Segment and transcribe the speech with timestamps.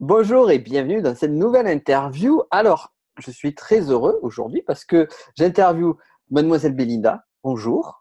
[0.00, 2.40] Bonjour et bienvenue dans cette nouvelle interview.
[2.50, 5.98] Alors, je suis très heureux aujourd'hui parce que j'interviewe
[6.30, 7.26] mademoiselle Belinda.
[7.44, 8.00] Bonjour.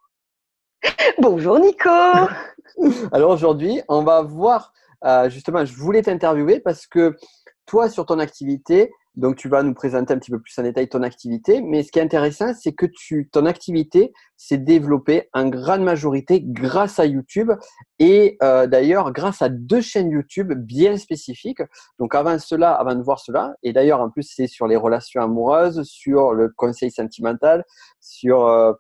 [1.20, 1.90] Bonjour Nico.
[3.12, 4.72] Alors aujourd'hui, on va voir,
[5.04, 7.18] euh, justement, je voulais t'interviewer parce que
[7.66, 10.88] toi, sur ton activité, donc, tu vas nous présenter un petit peu plus en détail
[10.88, 11.62] ton activité.
[11.62, 16.42] Mais ce qui est intéressant, c'est que tu, ton activité s'est développée en grande majorité
[16.42, 17.52] grâce à YouTube
[18.00, 21.62] et euh, d'ailleurs grâce à deux chaînes YouTube bien spécifiques.
[22.00, 25.22] Donc, avant cela, avant de voir cela, et d'ailleurs, en plus, c'est sur les relations
[25.22, 27.66] amoureuses, sur le conseil sentimental,
[28.00, 28.72] sur euh,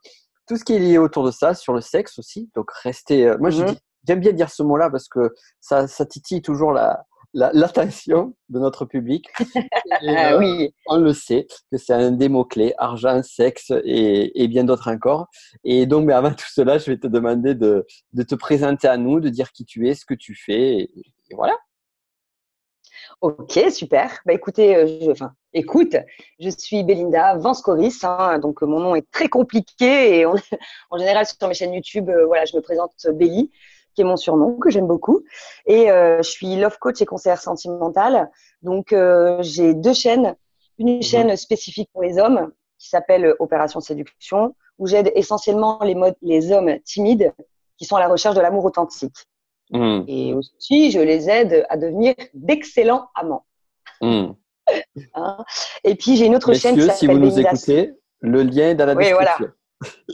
[0.47, 2.49] tout ce qui est lié autour de ça, sur le sexe aussi.
[2.55, 3.27] Donc, restez.
[3.27, 3.75] Euh, moi, mhm.
[4.07, 8.85] j'aime bien dire ce mot-là parce que ça, ça titille toujours la, l'attention de notre
[8.85, 9.27] public.
[10.07, 10.73] Ah euh, oui.
[10.87, 15.27] On le sait que c'est un des mots-clés, argent, sexe et, bien d'autres encore.
[15.63, 19.19] Et donc, mais avant tout cela, je vais te demander de, te présenter à nous,
[19.19, 20.81] de dire qui tu es, ce que tu fais.
[20.81, 20.91] Et,
[21.31, 21.57] voilà.
[23.21, 24.19] Ok, super.
[24.25, 25.95] Bah, écoutez, euh, je, enfin, écoute,
[26.39, 28.03] je suis Belinda Vanscoris.
[28.03, 30.25] Hein, donc, mon nom est très compliqué et
[30.91, 33.51] en général, sur mes chaînes YouTube, euh, voilà, je me présente Belly
[33.99, 35.25] qui est mon surnom, que j'aime beaucoup.
[35.65, 38.31] Et euh, je suis love coach et conseillère sentimentale.
[38.61, 40.37] Donc, euh, j'ai deux chaînes.
[40.77, 41.01] Une mhm.
[41.01, 46.79] chaîne spécifique pour les hommes qui s'appelle Opération Séduction, où j'aide essentiellement les, les hommes
[46.85, 47.33] timides
[47.77, 49.27] qui sont à la recherche de l'amour authentique.
[49.71, 50.05] Mhm.
[50.07, 53.45] Et aussi, je les aide à devenir d'excellents amants.
[54.01, 54.35] Mhm.
[55.15, 55.43] Hein
[55.83, 58.85] et puis, j'ai une autre chaîne qui si vous nous écoutez, le lien est dans
[58.85, 59.47] la description.
[59.47, 59.57] Oui,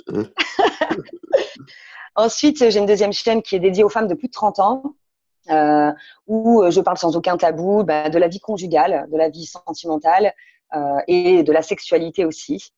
[0.08, 0.30] voilà.
[2.16, 4.84] Ensuite, j'ai une deuxième chaîne qui est dédiée aux femmes de plus de 30 ans,
[5.52, 5.92] euh,
[6.28, 10.34] où je parle sans aucun tabou bah, de la vie conjugale, de la vie sentimentale
[10.74, 12.72] euh, et de la sexualité aussi.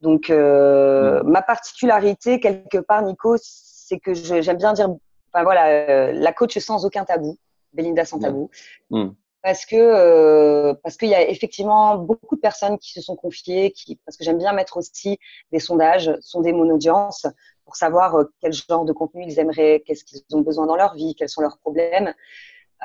[0.00, 1.28] Donc, euh, mm.
[1.28, 4.88] ma particularité, quelque part, Nico, c'est que j'aime bien dire,
[5.32, 7.38] enfin voilà, la coach sans aucun tabou,
[7.72, 8.50] Belinda sans tabou.
[8.90, 9.10] Mm.
[9.42, 13.96] Parce que parce qu'il y a effectivement beaucoup de personnes qui se sont confiées, qui,
[14.06, 15.18] parce que j'aime bien mettre aussi
[15.52, 17.26] des sondages, sonder mon audience,
[17.64, 20.94] pour savoir euh, quel genre de contenu ils aimeraient, qu'est-ce qu'ils ont besoin dans leur
[20.94, 22.14] vie, quels sont leurs problèmes.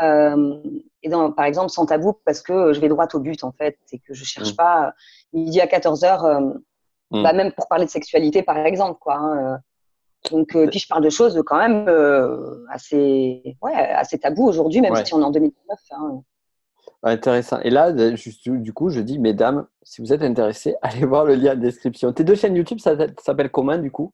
[0.01, 0.62] Euh,
[1.03, 3.78] et dans, par exemple, sans tabou, parce que je vais droit au but, en fait,
[3.91, 4.56] et que je cherche mm.
[4.56, 4.94] pas
[5.34, 6.40] midi à 14 heures, euh,
[7.12, 7.23] mm.
[7.23, 9.16] bah, même pour parler de sexualité, par exemple, quoi.
[9.16, 9.59] Hein,
[10.31, 11.88] donc, puis je parle de choses quand même
[12.69, 15.79] assez, ouais, assez tabou aujourd'hui, même si on est en 2019.
[15.91, 16.23] Hein.
[17.03, 17.59] Intéressant.
[17.61, 21.53] Et là, du coup, je dis, mesdames, si vous êtes intéressés, allez voir le lien
[21.53, 22.11] en description.
[22.11, 24.13] Tes deux chaînes YouTube, ça s'appelle comment, du coup?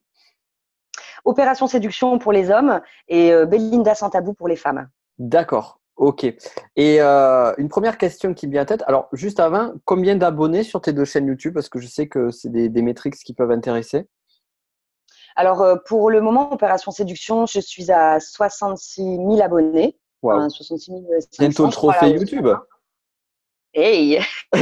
[1.26, 4.88] Opération Séduction pour les hommes et euh, Belinda sans tabou pour les femmes.
[5.18, 5.80] D'accord.
[5.96, 6.24] Ok.
[6.24, 8.84] Et euh, une première question qui me vient à tête.
[8.86, 11.54] Alors, juste avant, combien d'abonnés sur tes deux chaînes YouTube?
[11.54, 14.06] Parce que je sais que c'est des, des métriques qui peuvent intéresser.
[15.34, 19.98] Alors, euh, pour le moment, Opération Séduction, je suis à 66 000 abonnés.
[20.22, 20.48] Wow.
[20.48, 21.02] 66 000
[21.38, 22.48] Bientôt le trophée YouTube.
[23.74, 24.20] Hey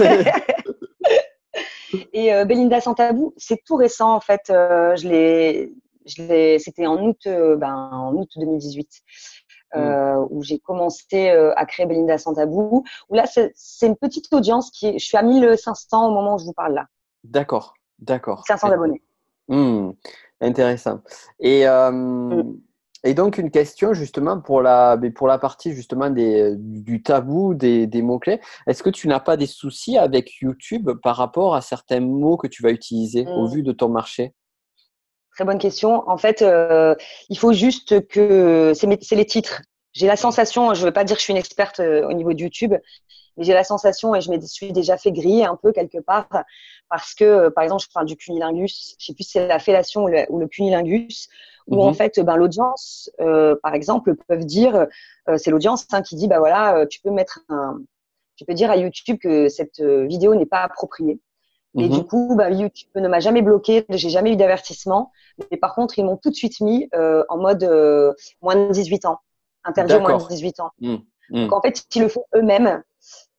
[2.13, 4.43] Et Belinda sans tabou, c'est tout récent en fait.
[4.49, 5.73] je l'ai
[6.07, 8.89] c'était en août, euh, ben, en août 2018.
[9.75, 9.79] Mm.
[9.79, 12.85] Euh, où j'ai commencé euh, à créer Belinda sans tabou.
[13.09, 16.45] Où là, c'est une petite audience qui je suis à 1500 au moment où je
[16.45, 16.87] vous parle là.
[17.25, 18.45] D'accord, d'accord.
[18.47, 19.03] 500 abonnés.
[19.49, 19.91] Hmm,
[20.41, 21.01] intéressant.
[21.41, 22.55] Et, mm.
[23.03, 27.89] et donc une question justement pour la, pour la partie justement des, du tabou des,
[27.89, 28.41] des mots-clés.
[28.69, 32.47] Est-ce que tu n'as pas des soucis avec YouTube par rapport à certains mots que
[32.47, 33.53] tu vas utiliser au mm.
[33.53, 34.35] vu de ton marché?
[35.35, 36.09] Très bonne question.
[36.09, 36.95] En fait, euh,
[37.29, 39.63] il faut juste que c'est les titres.
[39.93, 42.13] J'ai la sensation, je ne veux pas dire que je suis une experte euh, au
[42.13, 42.75] niveau de YouTube,
[43.37, 46.29] mais j'ai la sensation et je me suis déjà fait griller un peu quelque part
[46.89, 48.95] parce que, euh, par exemple, je parle du cunilingus.
[49.01, 51.29] Je sais plus si c'est la fellation ou le, ou le cunilingus,
[51.67, 51.95] où en mhm.
[51.95, 54.87] fait, ben, l'audience, par exemple, peuvent dire,
[55.37, 57.81] c'est l'audience hein, qui dit, bah voilà, tu peux mettre un,
[58.37, 61.19] tu peux dire à YouTube que cette vidéo n'est pas appropriée.
[61.77, 62.05] Et du mhm.
[62.05, 65.11] coup, bah, YouTube ne m'a jamais bloqué, j'ai jamais eu d'avertissement.
[65.51, 68.13] Mais par contre, ils m'ont tout de suite mis euh, en mode euh,
[68.43, 69.19] moins de 18 ans,
[69.65, 70.71] interdit moins de 18 ans.
[70.81, 71.01] Mhm.
[71.31, 71.43] Mhm.
[71.43, 72.83] Donc en fait, ils le font eux-mêmes.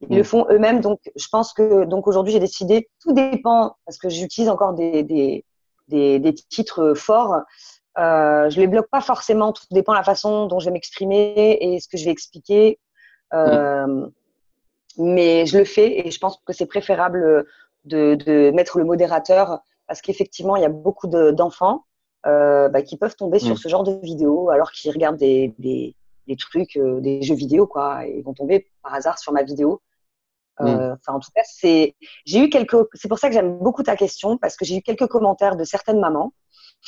[0.09, 0.81] Ils le font eux-mêmes.
[0.81, 5.03] Donc je pense que donc aujourd'hui, j'ai décidé, tout dépend, parce que j'utilise encore des,
[5.03, 5.45] des,
[5.87, 7.37] des, des, titres forts.
[7.97, 11.57] Euh, je les bloque pas forcément, tout dépend de la façon dont je vais m'exprimer
[11.61, 12.79] et ce que je vais expliquer.
[13.33, 14.07] Euh,
[14.97, 17.45] mais je le fais et je pense que c'est préférable
[17.85, 21.85] de, mettre le modérateur parce qu'effectivement, il y a beaucoup d'enfants
[22.25, 23.57] euh, bah, qui peuvent tomber sur mm.
[23.57, 28.07] ce genre de vidéos alors qu'ils regardent des, des, trucs, euh, des jeux vidéo, quoi.
[28.07, 29.81] Et ils vont tomber par hasard sur ma vidéo.
[30.61, 30.97] Euh, mm.
[30.99, 31.95] Enfin, en tout cas, c'est.
[32.25, 32.75] J'ai eu quelques.
[32.93, 35.63] C'est pour ça que j'aime beaucoup ta question parce que j'ai eu quelques commentaires de
[35.63, 36.33] certaines mamans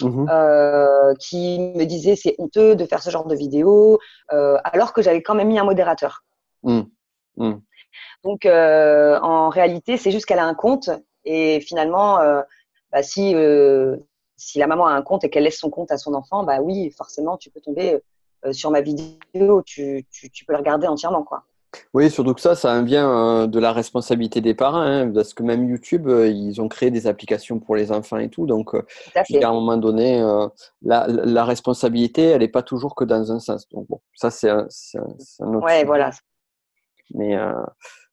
[0.01, 1.17] mm-hmm.
[1.17, 3.99] qui me disaient c'est honteux de faire ce genre de vidéo
[4.29, 6.23] alors que j'avais quand même mis un modérateur.
[6.63, 6.81] Mm.
[8.23, 10.89] Donc, euh, en réalité, c'est juste qu'elle a un compte.
[11.25, 12.41] Et finalement, euh,
[12.91, 13.97] bah, si, euh,
[14.35, 16.59] si la maman a un compte et qu'elle laisse son compte à son enfant, bah
[16.61, 17.99] oui, forcément, tu peux tomber
[18.51, 19.61] sur ma vidéo.
[19.65, 21.23] Tu, tu, tu, peux le regarder entièrement.
[21.23, 21.43] quoi.
[21.93, 25.69] Oui, surtout que ça, ça vient de la responsabilité des parents, hein, parce que même
[25.69, 28.45] YouTube, ils ont créé des applications pour les enfants et tout.
[28.45, 30.21] Donc, à, un moment donné,
[30.81, 33.67] la, la, responsabilité, elle n'est pas toujours que dans un sens.
[33.69, 34.67] Donc, bon, ça, c'est un,
[35.41, 35.65] un, autre.
[35.65, 36.11] Ouais, voilà.
[37.13, 37.53] Mais, euh,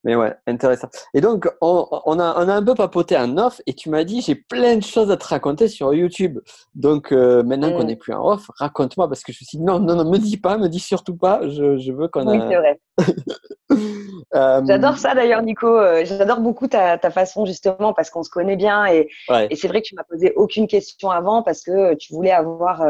[0.05, 0.89] mais ouais, intéressant.
[1.15, 4.05] Et donc, on, on, a, on a un peu papoté en off et tu m'as
[4.05, 6.41] dit, j'ai plein de choses à te raconter sur YouTube.
[6.75, 7.99] Donc, euh, maintenant qu'on n'est mm.
[7.99, 10.37] plus en off, raconte-moi parce que je me suis dit, non, non, non, me dis
[10.37, 11.41] pas, me dis surtout pas.
[11.49, 12.81] Je, je veux qu'on Oui, c'est vrai.
[14.35, 14.63] euh...
[14.67, 15.81] J'adore ça d'ailleurs, Nico.
[16.05, 19.09] J'adore beaucoup ta, ta, façon justement parce qu'on se connaît bien et,
[19.51, 22.85] et c'est vrai que tu m'as posé aucune question avant parce que tu voulais avoir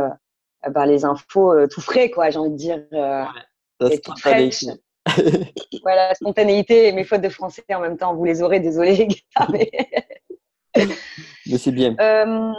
[0.70, 2.82] bah, les infos tout frais, quoi, j'ai envie de dire.
[2.90, 3.98] Ouais.
[4.00, 4.12] tout
[5.82, 8.14] voilà, spontanéité et mes fautes de français en même temps.
[8.14, 9.46] Vous les aurez, désolé les gars.
[9.52, 9.70] Mais,
[11.46, 11.94] mais c'est bien.
[12.00, 12.52] Euh,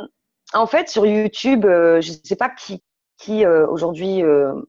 [0.53, 2.81] en fait, sur YouTube, euh, je ne sais pas qui,
[3.17, 4.21] qui euh, aujourd'hui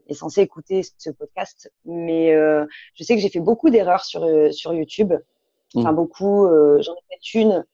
[0.08, 2.34] est censé écouter ce podcast, mais
[2.94, 5.12] je sais que j'ai fait beaucoup d'erreurs sur, sur YouTube.
[5.74, 5.96] Enfin, mm.
[5.96, 6.48] beaucoup.
[6.80, 7.64] J'en ai fait une.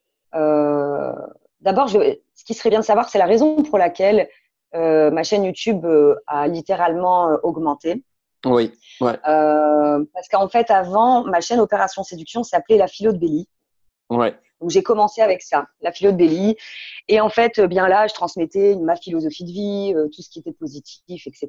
[1.60, 4.28] D'abord, ce qui serait bien de savoir, c'est la raison pour laquelle
[4.74, 5.86] ma chaîne YouTube
[6.26, 8.02] a littéralement augmenté.
[8.44, 8.72] Oui.
[9.00, 9.18] Ouais.
[9.28, 13.48] Euh, parce qu'en fait, avant, ma chaîne Opération Séduction s'appelait La Philo de Belly.
[14.10, 14.34] Ouais.
[14.62, 16.56] Donc j'ai commencé avec ça, la philo de Belly.
[17.08, 20.30] Et en fait, euh, bien là, je transmettais ma philosophie de vie, euh, tout ce
[20.30, 21.48] qui était positif, etc.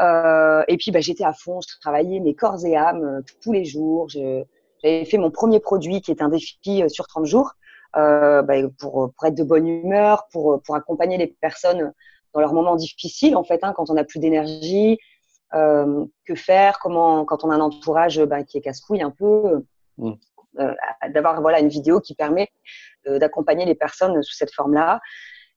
[0.00, 3.52] Euh, et puis bah, j'étais à fond, je travaillais mes corps et âmes euh, tous
[3.52, 4.08] les jours.
[4.08, 6.58] J'avais fait mon premier produit qui est un défi
[6.88, 7.52] sur 30 jours
[7.94, 8.44] bah,
[8.78, 11.92] pour, pour être de bonne humeur, pour, pour accompagner les personnes
[12.34, 14.98] dans leurs moments difficiles, en fait, hein, quand on n'a plus d'énergie,
[15.56, 19.64] euh, que faire, comment, quand on a un entourage bah, qui est casse-couille un peu,
[19.96, 20.12] mm.
[20.58, 20.74] euh,
[21.08, 22.48] d'avoir voilà une vidéo qui permet
[23.06, 25.00] euh, d'accompagner les personnes sous cette forme-là.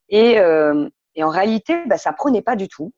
[0.09, 0.37] Et,
[1.15, 2.93] et, en réalité, bah, ça prenait pas du tout.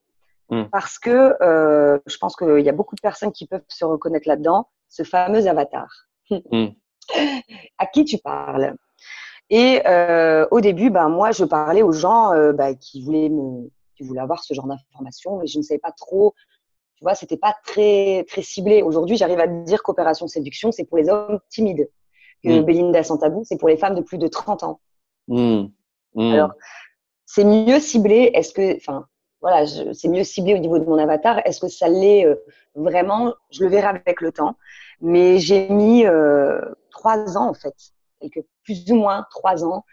[0.50, 0.66] Mm.
[0.72, 4.70] Parce que je pense qu'il y a beaucoup de personnes qui peuvent se reconnaître là-dedans,
[4.90, 5.90] ce fameux avatar.
[6.30, 6.68] Mm.
[7.78, 8.76] à qui tu parles?
[9.50, 9.82] Et
[10.52, 14.44] au début, ben, moi, je parlais aux gens bah, qui, voulaient me, qui voulaient avoir
[14.44, 16.34] ce genre d'informations, mais je ne savais pas trop
[17.02, 18.84] tu vois, c'était pas très, très ciblé.
[18.84, 21.90] Aujourd'hui, j'arrive à dire qu'Opération Séduction, c'est pour les hommes timides.
[22.44, 22.64] Que mm.
[22.64, 24.80] Belinda sans tabou, c'est pour les femmes de plus de 30 ans.
[25.28, 25.64] Mm.
[26.14, 26.34] Mm.
[26.34, 26.52] Alors,
[27.26, 28.30] c'est mieux ciblé.
[28.36, 29.08] Est-ce que, enfin,
[29.42, 31.42] voilà, c'est mieux ciblé au niveau de mon avatar.
[31.44, 32.36] Est-ce que ça l'est euh,
[32.76, 33.34] vraiment?
[33.50, 34.56] Je le verrai avec le temps.
[35.02, 36.62] Mais j'ai mis euh,
[36.92, 37.74] trois ans, en fait,
[38.20, 39.86] quelques, plus ou moins trois ans,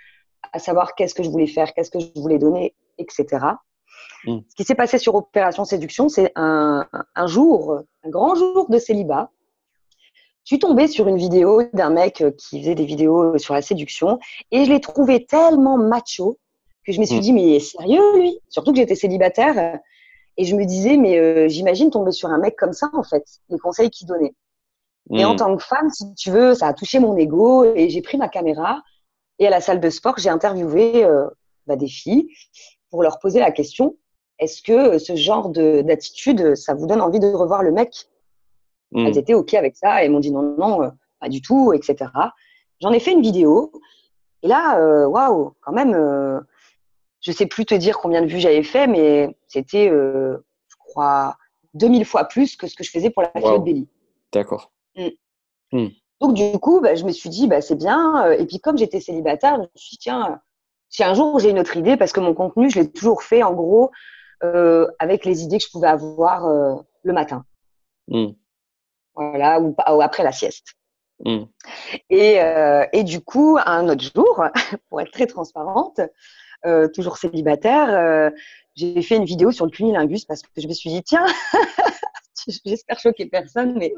[0.52, 3.38] à savoir qu'est-ce que je voulais faire, qu'est-ce que je voulais donner, etc.
[4.24, 4.38] Mm.
[4.48, 8.78] Ce qui s'est passé sur Opération Séduction, c'est un, un, jour, un grand jour de
[8.78, 9.30] célibat.
[10.44, 14.18] Je suis tombée sur une vidéo d'un mec qui faisait des vidéos sur la séduction
[14.50, 16.38] et je l'ai trouvé tellement macho
[16.86, 17.20] que je me suis mm.
[17.20, 18.40] dit, mais sérieux lui?
[18.48, 19.78] Surtout que j'étais célibataire
[20.38, 23.24] et je me disais, mais euh, j'imagine tomber sur un mec comme ça en fait,
[23.50, 24.34] les conseils qu'il donnait.
[25.10, 25.36] Et en mm.
[25.36, 28.28] tant que femme, si tu veux, ça a touché mon ego et j'ai pris ma
[28.28, 28.82] caméra
[29.38, 31.26] et à la salle de sport, j'ai interviewé euh,
[31.66, 32.28] bah, des filles
[32.90, 33.96] pour leur poser la question
[34.38, 38.08] est-ce que ce genre d'attitude, ça vous donne envie de revoir le mec?
[38.92, 39.06] Hmm.
[39.06, 40.90] Elles étaient OK avec ça et m'ont dit non, non, euh,
[41.20, 42.10] pas du tout, etc.
[42.80, 43.72] J'en ai fait une vidéo.
[44.42, 46.40] Et là, euh, waouh, quand même, euh,
[47.20, 51.36] je sais plus te dire combien de vues j'avais fait, mais c'était, je crois,
[51.74, 53.58] 2000 fois plus que ce que je faisais pour la wow.
[53.58, 53.88] de Belly.
[54.32, 54.70] D'accord.
[54.96, 55.08] Hmm.
[55.72, 55.88] Hmm.
[56.20, 58.30] Donc, du coup, bah, je me suis dit, bah, c'est bien.
[58.32, 60.40] Et puis, comme j'étais célibataire, je me suis dit, tiens,
[60.88, 63.42] si un jour j'ai une autre idée, parce que mon contenu, je l'ai toujours fait
[63.42, 63.88] en gros euh,
[64.40, 67.44] avec les idées que je pouvais avoir euh, le matin.
[68.08, 68.28] Mm.
[69.14, 70.74] Voilà, ou, après la sieste.
[71.24, 71.44] Mm.
[72.10, 74.44] Et, euh, et, du coup, un autre jour,
[74.88, 76.00] pour être très transparente,
[76.66, 78.30] euh, toujours célibataire, euh,
[78.74, 81.26] j'ai fait une vidéo sur le cunilingus parce que je me suis dit, tiens,
[82.64, 83.92] j'espère choquer personne, mais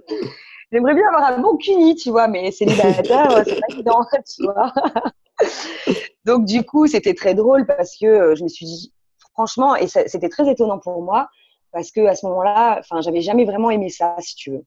[0.72, 4.04] j'aimerais bien avoir un bon cuni, tu vois, mais célibataire, c'est pas évident,
[4.36, 4.72] tu vois.
[6.24, 8.92] Donc, du coup, c'était très drôle parce que je me suis dit,
[9.40, 11.28] franchement, et c'était très étonnant pour moi
[11.72, 14.64] parce que à ce moment-là, enfin, j'avais jamais vraiment aimé ça, si tu veux.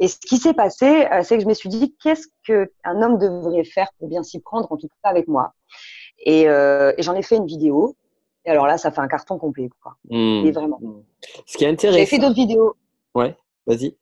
[0.00, 3.18] Et ce qui s'est passé, euh, c'est que je me suis dit, qu'est-ce qu'un homme
[3.18, 5.52] devrait faire pour bien s'y prendre, en tout cas avec moi?
[6.24, 7.94] Et, euh, et j'en ai fait une vidéo.
[8.46, 9.96] Et alors là, ça fait un carton complet, quoi.
[10.08, 10.46] Mmh.
[10.46, 10.78] Et vraiment.
[10.80, 11.02] Mmh.
[11.44, 11.98] Ce qui est intéressant.
[11.98, 12.74] J'ai fait d'autres vidéos.
[13.14, 13.96] Ouais, vas-y.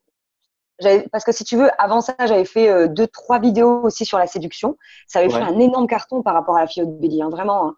[1.11, 4.19] Parce que si tu veux, avant ça, j'avais fait euh, deux, trois vidéos aussi sur
[4.19, 4.79] la séduction.
[5.09, 7.67] Ça avait fait un énorme carton par rapport à la fille de Billy, hein, vraiment.
[7.67, 7.77] Hein.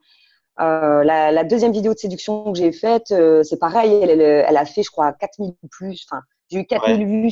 [0.60, 4.56] Euh, la, la, deuxième vidéo de séduction que j'ai faite, euh, c'est pareil, elle, elle,
[4.56, 6.06] a fait, je crois, 4000 ou plus.
[6.08, 7.30] Enfin, j'ai eu 4000 vues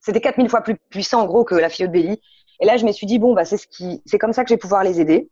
[0.00, 2.20] c'était 4000 fois plus puissant en gros que la fille de Belly.
[2.60, 4.48] Et là, je me suis dit, bon, bah, c'est ce qui, c'est comme ça que
[4.48, 5.30] je vais pouvoir les aider.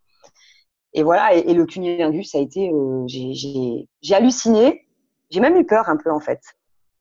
[0.93, 4.85] Et voilà, et, le cunilingus, ça a été, euh, j'ai halluciné.
[5.29, 6.39] J'ai même eu peur un peu, en fait.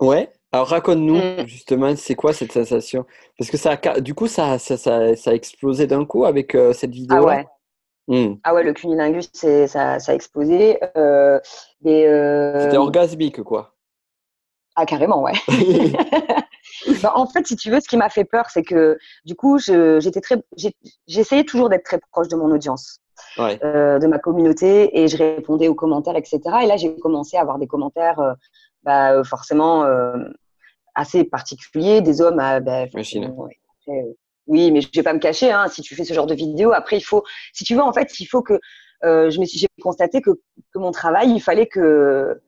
[0.00, 0.30] Ouais.
[0.50, 1.46] Alors raconte-nous mm.
[1.46, 3.04] justement, c'est quoi cette sensation?
[3.38, 6.92] Parce que ça, du coup, ça, ça, ça, a explosé d'un coup avec euh, cette
[6.92, 7.18] vidéo.
[7.18, 7.46] Ah ouais.
[8.08, 8.34] Mm.
[8.42, 10.78] Ah ouais, le cunilingus, ça, ça a explosé.
[10.96, 11.38] Euh,
[11.84, 13.74] C'était orgasmique, quoi.
[14.74, 15.34] Ah carrément, ouais.
[17.02, 19.58] Bah, en fait, si tu veux, ce qui m'a fait peur, c'est que du coup,
[19.58, 20.36] j'étais très,
[21.06, 23.00] j'essayais toujours d'être très proche de mon audience,
[23.38, 26.40] euh, de ma communauté, et je répondais aux commentaires, etc.
[26.62, 28.34] Et là, j'ai commencé à avoir des commentaires, euh,
[28.82, 29.84] bah, euh, forcément
[30.94, 32.86] assez particuliers, des hommes, à, bah,
[34.48, 35.52] oui, mais je vais pas me cacher.
[35.52, 37.92] Hein, si tu fais ce genre de vidéo, après, il faut, si tu veux, en
[37.92, 38.58] fait, il faut que
[39.02, 40.30] je me suis, j'ai constaté que,
[40.72, 42.40] que mon travail, il fallait que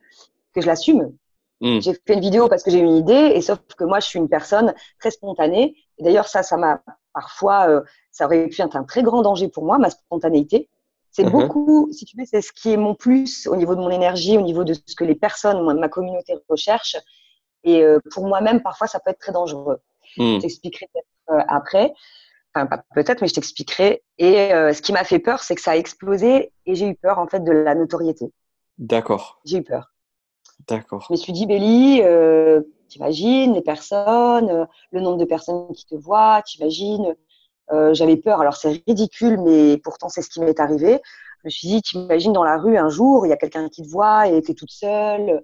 [0.53, 1.13] que je l'assume
[1.61, 1.81] Hmm.
[1.81, 4.07] J'ai fait une vidéo parce que j'ai eu une idée, et sauf que moi, je
[4.07, 5.77] suis une personne très spontanée.
[5.99, 9.49] Et d'ailleurs, ça, ça m'a parfois, euh, ça aurait pu être un très grand danger
[9.49, 10.69] pour moi, ma spontanéité.
[11.11, 11.31] C'est uh-huh.
[11.31, 14.39] beaucoup, si tu veux, c'est ce qui est mon plus au niveau de mon énergie,
[14.39, 16.97] au niveau de ce que les personnes, moi, ma communauté recherche.
[17.65, 19.81] Et euh, pour moi-même, parfois, ça peut être très dangereux.
[20.17, 20.37] Hmm.
[20.37, 21.93] Je t'expliquerai peut-être euh, après.
[22.55, 24.03] Enfin, pas peut-être, mais je t'expliquerai.
[24.19, 27.19] Et ce qui m'a fait peur, c'est que ça a explosé et j'ai eu peur,
[27.19, 28.33] en fait, de la notoriété.
[28.79, 29.41] D'accord.
[29.45, 29.93] J'ai eu peur.
[30.69, 31.05] D'accord.
[31.09, 35.87] Je me suis dit, Béli, euh, t'imagines les personnes, euh, le nombre de personnes qui
[35.87, 37.15] te voient, t'imagines.
[37.73, 38.41] Euh, J'avais peur.
[38.41, 41.01] Alors c'est ridicule, mais pourtant c'est ce qui m'est arrivé.
[41.43, 43.83] Je me suis dit, t'imagines dans la rue un jour, il y a quelqu'un qui
[43.83, 45.43] te voit et t'es toute seule.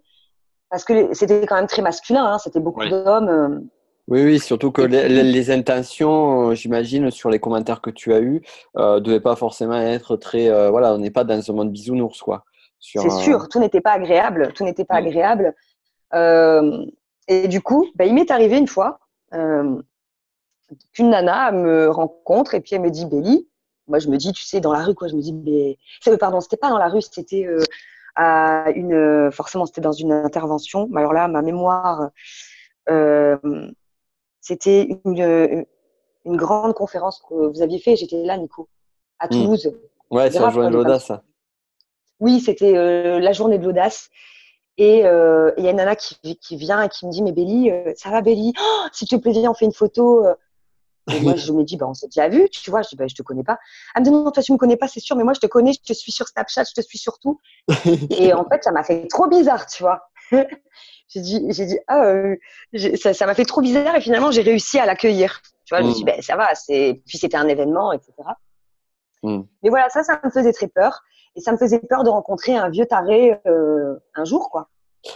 [0.68, 3.68] Parce que c'était quand même très masculin, hein, c'était beaucoup d'hommes.
[4.08, 4.12] Euh.
[4.12, 8.42] Oui, oui, surtout que les, intentions, j'imagine, sur les commentaires que tu as eus,
[8.76, 10.70] ne devaient pas forcément être très.
[10.70, 12.44] voilà, on n'est pas dans un monde bisounours, quoi.
[12.78, 15.06] C'est sûr, tout n'était pas agréable, tout n'était pas mm.
[15.06, 15.54] agréable.
[16.14, 16.86] Euh,
[17.28, 19.00] et du coup, bah, il m'est arrivé une fois
[19.34, 19.80] euh,
[20.92, 23.48] qu'une nana me rencontre et puis elle me dit Béli.
[23.88, 25.06] Moi, je me dis, tu sais, dans la rue, quoi.
[25.08, 25.78] Je me dis, mais.
[26.18, 27.62] Pardon, c'était pas dans la rue, c'était euh,
[28.16, 29.30] à une.
[29.30, 30.88] Forcément, c'était dans une intervention.
[30.90, 32.10] Mais alors là, ma mémoire,
[34.46, 35.66] c'était une,
[36.24, 37.96] une, grande conférence que vous aviez fait.
[37.96, 38.68] J'étais là, Nico,
[39.18, 39.30] à mm.
[39.30, 39.72] Toulouse.
[40.10, 41.10] Ouais, c'est un journée de l'audace.
[42.20, 44.08] Oui, c'était euh, la journée de l'audace.
[44.78, 47.32] Et euh, il y a une nana qui, qui, vient et qui me dit Mais
[47.32, 48.52] Béli, euh, ça va Béli?
[48.60, 50.24] Oh, Si tu te plaît, on fait une photo.
[51.12, 52.82] Et moi, je me dis bah, On s'est déjà vu, tu vois.
[52.82, 53.58] Je dis bah, Je te connais pas.
[53.96, 55.46] Elle me dit Non, toi, tu me connais pas, c'est sûr, mais moi, je te
[55.48, 57.40] connais, je te suis sur Snapchat, je te suis sur tout.
[58.10, 60.08] et en fait, ça m'a fait trop bizarre, tu vois.
[61.08, 62.12] j'ai dit, j'ai dit Ah,
[63.12, 65.40] ça m'a fait trop bizarre et finalement, j'ai réussi à l'accueillir.
[65.64, 68.12] Tu vois, je me suis dit bah, Ça va, puis c'était un événement, etc.
[69.22, 69.42] Mm.
[69.62, 71.02] Mais voilà, ça, ça me faisait très peur.
[71.36, 74.68] Et ça me faisait peur de rencontrer un vieux taré euh, un jour, quoi.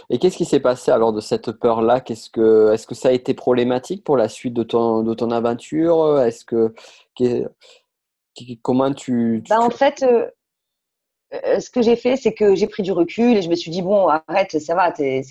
[0.09, 1.99] Et qu'est-ce qui s'est passé alors de cette peur-là?
[1.99, 5.31] Qu'est-ce que, Est-ce que ça a été problématique pour la suite de ton, de ton
[5.31, 6.21] aventure?
[6.21, 6.73] Est-ce que,
[8.61, 10.29] comment tu, bah, En fait, euh,
[11.33, 13.71] euh, ce que j'ai fait, c'est que j'ai pris du recul et je me suis
[13.71, 15.21] dit bon, arrête, ça va, t'es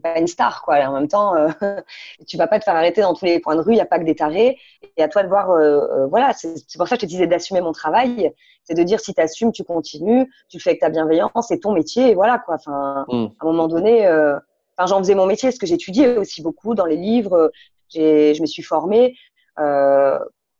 [0.00, 0.78] pas une star quoi.
[0.78, 1.48] Et en même temps, euh,
[2.28, 3.86] tu vas pas te faire arrêter dans tous les coins de rue, il y a
[3.86, 4.58] pas que des tarés.
[4.96, 7.60] Et à toi de voir, euh, voilà, c'est pour ça que je te disais d'assumer
[7.60, 10.90] mon travail, c'est de dire si tu assumes, tu continues, tu le fais avec ta
[10.90, 12.54] bienveillance, c'est ton métier, et voilà quoi.
[12.54, 13.26] Enfin, mm.
[13.40, 16.86] à un moment donné, enfin, j'en faisais mon métier, ce que j'étudiais aussi beaucoup dans
[16.86, 17.50] les livres,
[17.92, 19.16] je me suis formée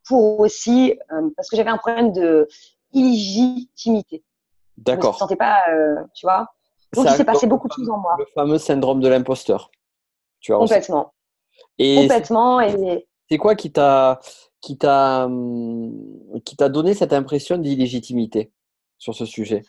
[0.05, 0.95] pour aussi
[1.37, 2.49] parce que j'avais un problème de
[2.91, 4.23] illégitimité.
[4.85, 5.13] D'accord.
[5.13, 6.47] Je ne sentais pas, euh, tu vois.
[6.93, 8.15] Donc, il s'est passé beaucoup de choses en moi.
[8.17, 9.69] Le fameux syndrome de l'imposteur.
[10.39, 11.13] Tu vois, Complètement.
[11.77, 12.61] Et Complètement.
[12.61, 13.07] Et...
[13.29, 14.19] C'est quoi qui t'a
[14.61, 15.93] qui t'a hum,
[16.43, 18.51] qui t'a donné cette impression d'illégitimité
[18.97, 19.61] sur ce sujet?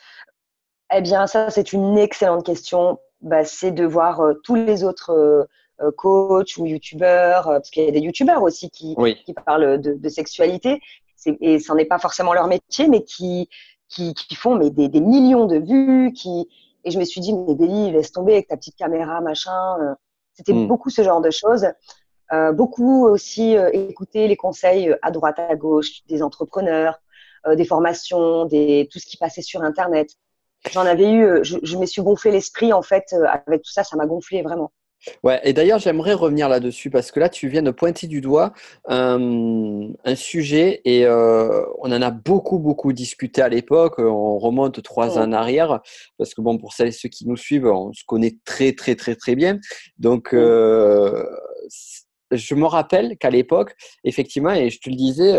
[0.95, 2.99] Eh bien, ça, c'est une excellente question.
[3.21, 7.89] Bah, c'est de voir euh, tous les autres euh, coachs ou youtubeurs, parce qu'il y
[7.89, 10.81] a des youtubeurs aussi qui, qui parlent de, de sexualité,
[11.27, 13.49] et ce n'est pas forcément leur métier, mais qui,
[13.91, 16.49] qui, qui font mais des, des, millions de vues, qui
[16.85, 19.77] et je me suis dit mais Béli laisse tomber avec ta petite caméra machin.
[19.81, 19.95] Euh.
[20.33, 20.69] C'était mm.
[20.69, 21.67] beaucoup ce genre de choses.
[22.33, 27.01] Euh, beaucoup aussi euh, écouter les conseils à droite à gauche des entrepreneurs,
[27.55, 30.11] des formations, des tout ce qui passait sur internet.
[30.71, 33.15] J'en avais eu, je, je me suis gonflé l'esprit en fait
[33.47, 34.73] avec tout ça, ça m'a gonflé vraiment.
[35.23, 38.53] Ouais, et d'ailleurs, j'aimerais revenir là-dessus parce que là, tu viens de pointer du doigt
[38.87, 43.99] un, sujet et euh, on en a beaucoup, beaucoup discuté à l'époque.
[43.99, 45.81] On remonte trois ans en arrière
[46.19, 48.95] parce que, bon, pour celles et ceux qui nous suivent, on se connaît très, très,
[48.95, 49.59] très, très bien.
[49.99, 51.25] Donc, euh,
[52.31, 55.39] je me rappelle qu'à l'époque, effectivement, et je te le disais,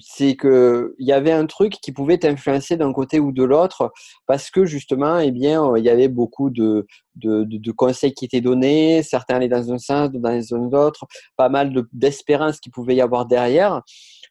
[0.00, 3.92] c'est que il y avait un truc qui pouvait t'influencer d'un côté ou de l'autre
[4.26, 8.40] parce que justement, eh bien, il y avait beaucoup de, de, de, conseils qui étaient
[8.40, 11.06] donnés, certains allaient dans un sens, dans un autre,
[11.36, 13.82] pas mal d'espérance qu'il pouvait y avoir derrière.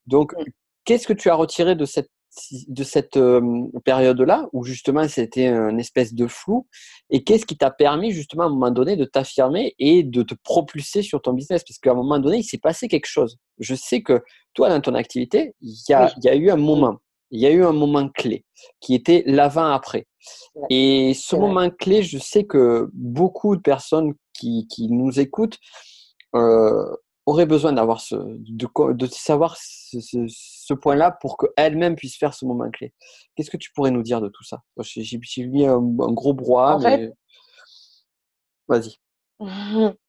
[0.08, 0.34] Donc,
[0.86, 2.10] qu'est-ce que tu as retiré de cette
[2.68, 3.20] de cette
[3.84, 6.68] période-là où justement c'était un espèce de flou
[7.10, 10.36] et qu'est-ce qui t'a permis justement à un moment donné de t'affirmer et de te
[10.44, 11.64] propulser sur ton business?
[11.68, 13.38] Parce qu'à un moment donné il s'est passé quelque chose.
[13.60, 14.22] Je sais que
[14.54, 16.98] toi dans ton activité il y a, il y a eu un moment,
[17.32, 18.46] il y a eu un moment clé
[18.80, 20.08] qui était l'avant-après.
[20.70, 25.58] Et ce moment clé, je sais que beaucoup de personnes qui, qui nous écoutent
[26.36, 26.86] euh,
[27.26, 30.28] aurait besoin d'avoir ce, de, de savoir ce, ce,
[30.74, 32.94] point-là pour qu'elle-même puisse faire ce moment clé.
[33.36, 34.62] Qu'est-ce que tu pourrais nous dire de tout ça?
[34.80, 37.12] J'ai mis un, gros brouhaha, mais
[38.68, 38.98] vas-y.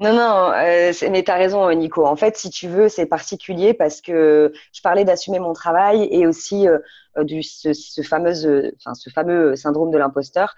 [0.00, 2.06] Non, non, euh, mais tu as raison, Nico.
[2.06, 6.26] En fait, si tu veux, c'est particulier parce que je parlais d'assumer mon travail et
[6.26, 6.78] aussi euh,
[7.24, 10.54] du ce, ce, fameux, enfin, ce fameux syndrome de l'imposteur.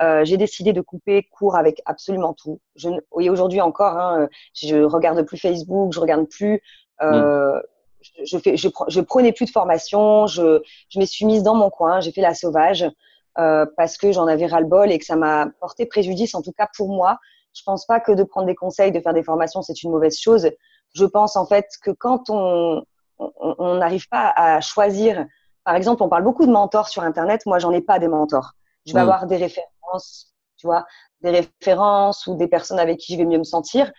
[0.00, 2.60] Euh, j'ai décidé de couper court avec absolument tout.
[2.76, 2.88] Je,
[3.20, 6.60] et aujourd'hui encore, hein, je regarde plus Facebook, je regarde plus.
[7.02, 7.62] Euh, mm.
[8.24, 10.26] Je, fais, je, je, prenais plus de formation.
[10.26, 12.00] Je, je me suis mise dans mon coin.
[12.00, 12.84] J'ai fait la sauvage
[13.38, 16.34] euh, parce que j'en avais ras le bol et que ça m'a porté préjudice.
[16.34, 17.18] En tout cas pour moi,
[17.54, 20.18] je pense pas que de prendre des conseils, de faire des formations, c'est une mauvaise
[20.18, 20.50] chose.
[20.94, 22.84] Je pense en fait que quand on
[23.18, 25.26] on n'arrive pas à choisir,
[25.64, 27.46] par exemple, on parle beaucoup de mentors sur Internet.
[27.46, 28.52] Moi, j'en ai pas des mentors.
[28.86, 29.02] Je vais mm.
[29.02, 30.86] avoir des références, tu vois,
[31.20, 33.92] des références ou des personnes avec qui je vais mieux me sentir.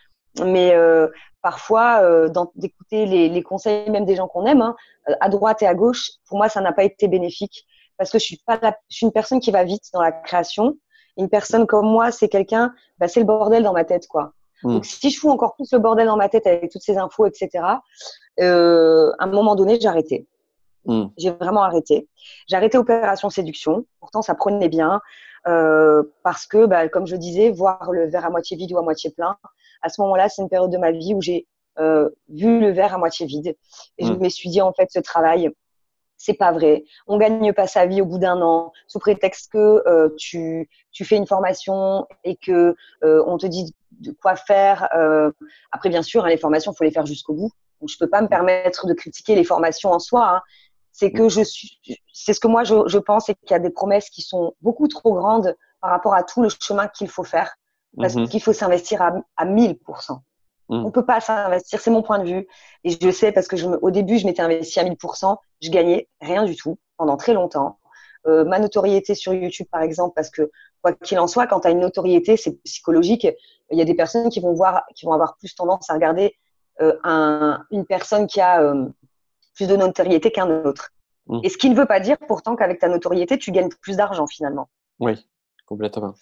[0.44, 1.08] Mais euh,
[1.44, 4.76] parfois, euh, d'écouter les, les, conseils même des gens qu'on aime, hein,
[5.20, 8.24] à droite et à gauche, pour moi, ça n'a pas été bénéfique parce que je
[8.24, 8.60] suis pas,
[8.90, 10.78] je suis une personne qui va vite dans la création.
[11.18, 14.34] Une personne comme moi, c'est quelqu'un, bah, c'est le bordel dans ma tête, quoi.
[14.64, 14.74] Mm.
[14.74, 17.26] Donc, si je fous encore plus le bordel dans ma tête avec toutes ces infos,
[17.26, 17.50] etc.,
[18.40, 20.28] euh, à un moment donné, j'ai arrêté.
[20.86, 21.06] Mm.
[21.18, 22.08] J'ai vraiment arrêté.
[22.48, 23.86] J'ai arrêté Opération Séduction.
[24.00, 25.02] Pourtant, ça prenait bien
[25.48, 28.82] euh, parce que, bah, comme je disais, voir le verre à moitié vide ou à
[28.82, 29.38] moitié plein,
[29.84, 31.46] à ce moment-là, c'est une période de ma vie où j'ai
[31.80, 33.56] euh, vu le verre à moitié vide.
[33.98, 34.20] Et je mm.
[34.20, 35.52] me suis dit, en fait, ce travail,
[36.18, 36.86] c'est pas vrai.
[37.08, 41.06] On gagne pas sa vie au bout d'un an sous prétexte que euh, tu, tu
[41.06, 44.88] fais une formation et que euh, on te dit de quoi faire.
[44.96, 45.32] Euh,
[45.72, 47.52] après, bien sûr, hein, les formations, faut les faire jusqu'au bout.
[47.82, 50.36] Donc, je peux pas me permettre de critiquer les formations en soi.
[50.36, 50.42] Hein
[50.94, 51.80] c'est que je suis,
[52.14, 54.54] c'est ce que moi je, je pense, c'est qu'il y a des promesses qui sont
[54.62, 57.56] beaucoup trop grandes par rapport à tout le chemin qu'il faut faire,
[57.98, 58.28] parce mhm.
[58.28, 60.20] qu'il faut s'investir à, à 1000%.
[60.70, 60.86] Mhm.
[60.86, 62.48] On peut pas s'investir, c'est mon point de vue,
[62.84, 65.70] et je le sais parce que je, au début je m'étais investi à 1000%, je
[65.70, 67.80] gagnais rien du tout pendant très longtemps.
[68.26, 70.50] Euh, ma notoriété sur YouTube par exemple, parce que
[70.82, 73.28] quoi qu'il en soit, quand tu as une notoriété, c'est psychologique.
[73.72, 76.36] Il y a des personnes qui vont voir, qui vont avoir plus tendance à regarder
[76.82, 78.88] euh, un, une personne qui a euh,
[79.56, 80.92] plus de notoriété qu'un autre.
[81.28, 81.40] Mmh.
[81.44, 84.28] Et ce qui ne veut pas dire pourtant qu'avec ta notoriété, tu gagnes plus d'argent
[84.28, 84.70] finalement.
[85.00, 85.28] Oui,
[85.66, 86.16] complètement.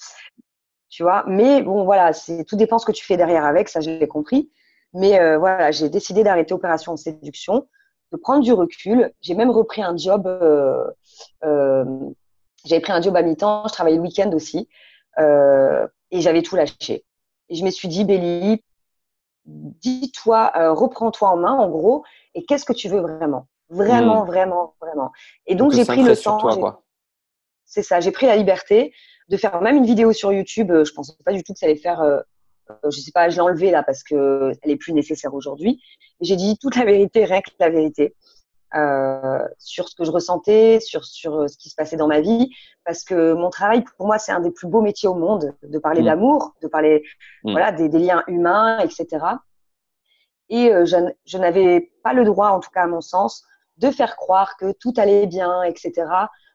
[0.92, 2.12] Tu vois, mais bon, voilà,
[2.46, 4.52] tout dépend ce que tu fais derrière avec, ça j'ai compris.
[4.94, 7.66] Mais euh, voilà, j'ai décidé d'arrêter Opération Séduction,
[8.12, 9.10] de prendre du recul.
[9.22, 10.28] J'ai même repris un job.
[10.28, 10.86] Euh,
[11.46, 11.86] euh,
[12.66, 14.68] j'avais pris un job à mi-temps, je travaillais le week-end aussi,
[15.18, 17.06] et j'avais tout lâché.
[17.48, 18.62] Et je me suis dit, Béli,
[19.46, 22.04] dis-toi, reprends-toi en main, en gros,
[22.36, 23.48] et qu'est-ce que tu veux vraiment?
[23.70, 24.28] Vraiment, hmm.
[24.28, 25.12] vraiment, vraiment.
[25.48, 26.84] Et donc, j'ai pris le temps.
[27.66, 28.94] C'est ça, j'ai pris la liberté
[29.32, 30.72] de faire même une vidéo sur YouTube.
[30.72, 32.02] Je pensais pas du tout que ça allait faire.
[32.02, 32.20] Euh,
[32.70, 35.82] euh, je sais pas, je l'ai enlevée là parce que elle est plus nécessaire aujourd'hui.
[36.20, 38.14] J'ai dit toute la vérité, rien que la vérité.
[38.74, 42.50] Euh, sur ce que je ressentais, sur, sur ce qui se passait dans ma vie,
[42.86, 45.78] parce que mon travail, pour moi, c'est un des plus beaux métiers au monde, de
[45.78, 46.06] parler hmm.
[46.06, 47.04] d'amour, de parler
[47.44, 47.52] hmm.
[47.52, 49.08] voilà, des, des, liens humains, etc.
[50.48, 53.44] Et euh, je, je n'avais pas le droit, en tout cas à mon sens,
[53.78, 56.08] de faire croire que tout allait bien, etc.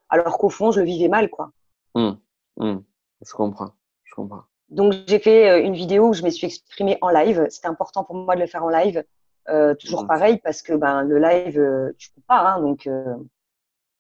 [0.09, 1.51] Alors qu'au fond, je le vivais mal, quoi.
[1.95, 2.19] Hum,
[2.57, 2.83] hum.
[3.25, 3.71] Je comprends,
[4.05, 4.43] je comprends.
[4.69, 7.47] Donc j'ai fait euh, une vidéo où je me suis exprimée en live.
[7.51, 9.05] C'était important pour moi de le faire en live.
[9.49, 10.09] Euh, toujours hum.
[10.09, 12.41] pareil parce que ben le live, euh, tu peux pas.
[12.41, 13.15] Hein, donc euh,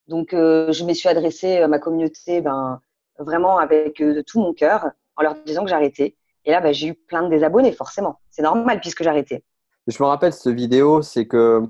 [0.09, 2.81] donc euh, je me suis adressée à ma communauté ben
[3.19, 6.16] vraiment avec de tout mon cœur en leur disant que j'arrêtais.
[6.45, 8.21] Et là, ben, j'ai eu plein de désabonnés, forcément.
[8.31, 9.42] C'est normal puisque j'arrêtais.
[9.87, 11.62] Je me rappelle cette vidéo, c'est que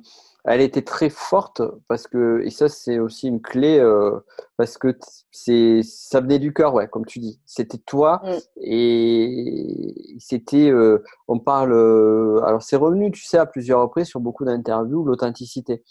[0.46, 4.18] elle était très forte parce que et ça c'est aussi une clé euh,
[4.56, 4.96] parce que
[5.32, 8.36] c'est ça venait du cœur ouais comme tu dis c'était toi mm.
[8.62, 14.20] et c'était euh, on parle euh, alors c'est revenu tu sais à plusieurs reprises sur
[14.20, 15.82] beaucoup d'interviews l'authenticité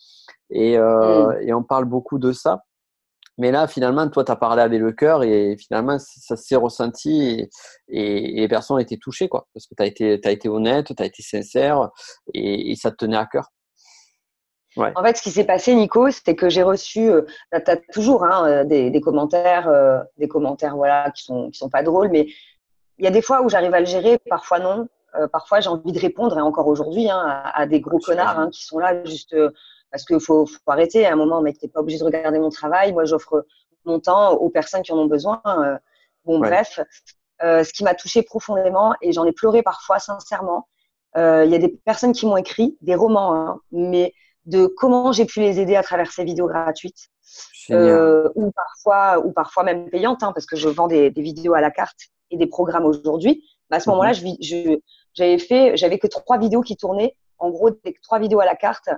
[0.49, 1.35] et, mm.
[1.41, 2.63] et on parle beaucoup de ça
[3.37, 7.21] mais là, finalement, toi, tu as parlé avec le cœur et finalement, ça s'est ressenti
[7.21, 7.49] et,
[7.89, 9.47] et, les personnes ont été touchées, quoi.
[9.53, 11.89] Parce que tu as été, as été honnête, tu as été sincère
[12.33, 13.51] et, et, ça te tenait à cœur.
[14.77, 18.25] En fait, ce qui s'est passé, Nico, c'était que j'ai reçu, euh, tu as toujours
[18.25, 22.09] hein, euh, des, des, commentaires, euh, des commentaires voilà, qui sont, qui sont pas drôles,
[22.09, 22.27] mais
[22.97, 24.87] il y a des fois où j'arrive à le gérer, parfois non.
[25.15, 28.37] Euh, parfois, j'ai envie de répondre, et encore aujourd'hui, hein, à, à, des gros connards
[28.37, 29.35] hein, qui sont là juste
[29.91, 31.05] parce qu'il faut, faut, arrêter.
[31.05, 32.91] À un moment, mec, t'es pas obligé de regarder mon travail.
[32.91, 33.45] Moi, j'offre
[33.85, 35.41] mon temps aux personnes qui en ont besoin.
[36.25, 36.49] bon, ouais.
[36.49, 36.81] bref,
[37.41, 40.67] ce qui m'a touché profondément, et j'en ai pleuré parfois, sincèrement.
[41.15, 44.13] Il y a des personnes qui m'ont écrit des romans, mais
[44.45, 47.09] de comment j'ai pu les aider à travers ces vidéos gratuites.
[47.71, 51.55] Euh, ou parfois ou parfois même payantes hein, parce que je vends des, des, vidéos
[51.55, 51.97] à la carte
[52.29, 53.43] et des programmes aujourd'hui.
[53.71, 54.77] À ce moment-là je, je
[55.15, 57.17] j'avais fait j'avais que trois vidéos qui tournaient.
[57.39, 58.89] En gros des trois vidéos à la carte.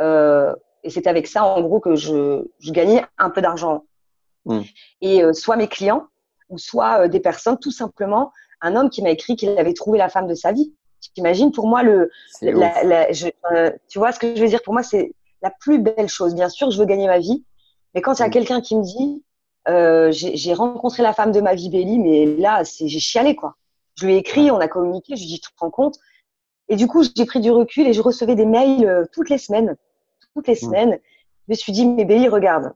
[0.00, 3.84] Euh, et c'est avec ça en gros que je, je gagnais un peu d'argent.
[4.48, 4.60] Mmh.
[5.00, 6.06] et euh, soit mes clients
[6.50, 8.32] ou soit des personnes tout simplement.
[8.62, 10.72] Un homme qui m'a écrit qu'il avait trouvé la femme de sa vie
[11.14, 12.10] T'imagines pour moi le,
[12.42, 14.62] la, la, je, euh, tu vois ce que je veux dire?
[14.62, 16.34] Pour moi c'est la plus belle chose.
[16.34, 17.44] Bien sûr, je veux gagner ma vie,
[17.94, 18.30] mais quand il y a mmh.
[18.30, 19.22] quelqu'un qui me dit
[19.68, 23.56] euh, j'ai rencontré la femme de ma vie, Béli, mais là c'est j'ai chialé quoi.
[23.98, 25.96] Je lui ai écrit, on a communiqué, je lui ai dit tu te rends compte?
[26.68, 29.38] Et du coup j'ai pris du recul et je recevais des mails euh, toutes les
[29.38, 29.76] semaines,
[30.34, 30.56] toutes les mmh.
[30.56, 30.98] semaines.
[31.48, 32.72] Je me suis dit mais Béli regarde,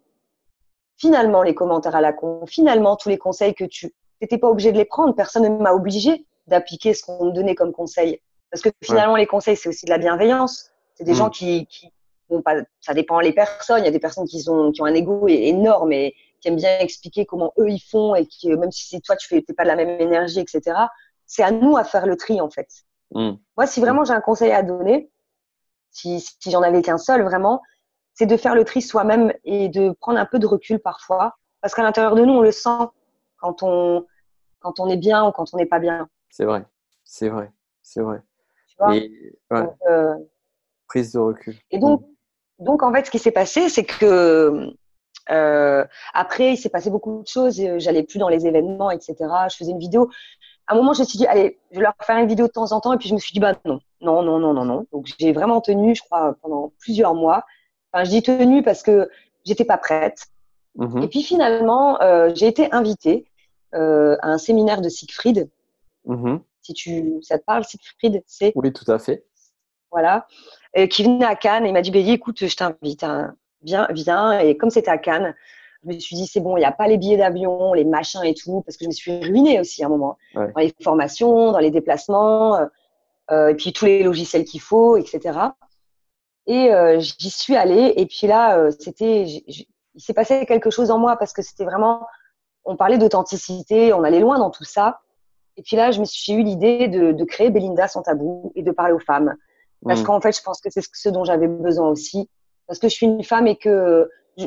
[0.96, 4.72] finalement les commentaires à la con, finalement tous les conseils que tu n'étais pas obligé
[4.72, 8.20] de les prendre, personne ne m'a obligé d'appliquer ce qu'on me donnait comme conseil.
[8.50, 9.20] Parce que finalement, ouais.
[9.20, 10.70] les conseils, c'est aussi de la bienveillance.
[10.94, 11.16] C'est des mmh.
[11.16, 11.90] gens qui, qui
[12.28, 13.82] bon, pas, ça dépend les personnes.
[13.82, 16.56] Il y a des personnes qui, sont, qui ont un ego énorme et qui aiment
[16.56, 19.62] bien expliquer comment eux ils font et qui, même si c'est toi, tu fais pas
[19.62, 20.76] de la même énergie, etc.
[21.26, 22.68] C'est à nous à faire le tri, en fait.
[23.12, 23.32] Mmh.
[23.56, 25.10] Moi, si vraiment j'ai un conseil à donner,
[25.90, 27.62] si, si j'en avais qu'un seul, vraiment,
[28.14, 31.36] c'est de faire le tri soi-même et de prendre un peu de recul parfois.
[31.60, 32.88] Parce qu'à l'intérieur de nous, on le sent
[33.38, 34.06] quand on,
[34.60, 36.08] quand on est bien ou quand on n'est pas bien.
[36.30, 36.64] C'est vrai,
[37.04, 37.50] c'est vrai,
[37.82, 38.22] c'est vrai.
[38.68, 38.96] Tu vois?
[38.96, 39.62] Et, ouais.
[39.62, 40.14] donc, euh...
[40.86, 41.56] Prise de recul.
[41.70, 42.64] Et donc, mmh.
[42.64, 44.72] donc en fait, ce qui s'est passé, c'est que
[45.30, 47.60] euh, après, il s'est passé beaucoup de choses.
[47.78, 49.16] J'allais plus dans les événements, etc.
[49.50, 50.10] Je faisais une vidéo.
[50.66, 52.52] À un moment, je me suis dit, allez, je vais leur faire une vidéo de
[52.52, 52.92] temps en temps.
[52.92, 54.86] Et puis, je me suis dit, bah non, non, non, non, non, non.
[54.92, 57.44] Donc, j'ai vraiment tenu, je crois, pendant plusieurs mois.
[57.92, 59.08] Enfin, je dis tenu parce que
[59.44, 60.26] j'étais pas prête.
[60.76, 61.02] Mmh.
[61.02, 63.26] Et puis, finalement, euh, j'ai été invitée
[63.74, 65.48] euh, à un séminaire de Siegfried.
[66.04, 66.38] Mmh.
[66.62, 69.24] Si tu, ça te parle, Siegfried, c'est Oui, tout à fait.
[69.90, 70.26] Voilà.
[70.74, 73.34] Et qui venait à Cannes et il m'a dit, Béli, écoute, je t'invite, hein.
[73.62, 74.38] viens, viens.
[74.38, 75.34] Et comme c'était à Cannes,
[75.82, 78.22] je me suis dit, c'est bon, il n'y a pas les billets d'avion, les machins
[78.22, 80.16] et tout, parce que je me suis ruinée aussi à un moment.
[80.34, 80.52] Ouais.
[80.52, 82.60] Dans les formations, dans les déplacements,
[83.30, 85.38] euh, et puis tous les logiciels qu'il faut, etc.
[86.46, 87.94] Et euh, j'y suis allée.
[87.96, 91.64] Et puis là, euh, c'était, il s'est passé quelque chose en moi parce que c'était
[91.64, 92.06] vraiment,
[92.64, 95.00] on parlait d'authenticité, on allait loin dans tout ça.
[95.56, 98.62] Et puis là, je me suis eu l'idée de, de, créer Belinda sans tabou et
[98.62, 99.34] de parler aux femmes.
[99.84, 100.04] Parce mmh.
[100.04, 102.28] qu'en fait, je pense que c'est ce dont j'avais besoin aussi.
[102.66, 104.46] Parce que je suis une femme et que je,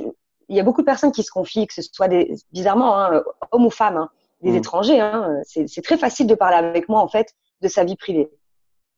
[0.49, 3.23] il y a beaucoup de personnes qui se confient, que ce soit des, bizarrement, hein,
[3.51, 4.09] hommes ou femmes, hein,
[4.41, 4.55] des mmh.
[4.55, 4.99] étrangers.
[4.99, 8.31] Hein, c'est très facile de parler avec moi, en fait, de sa vie privée.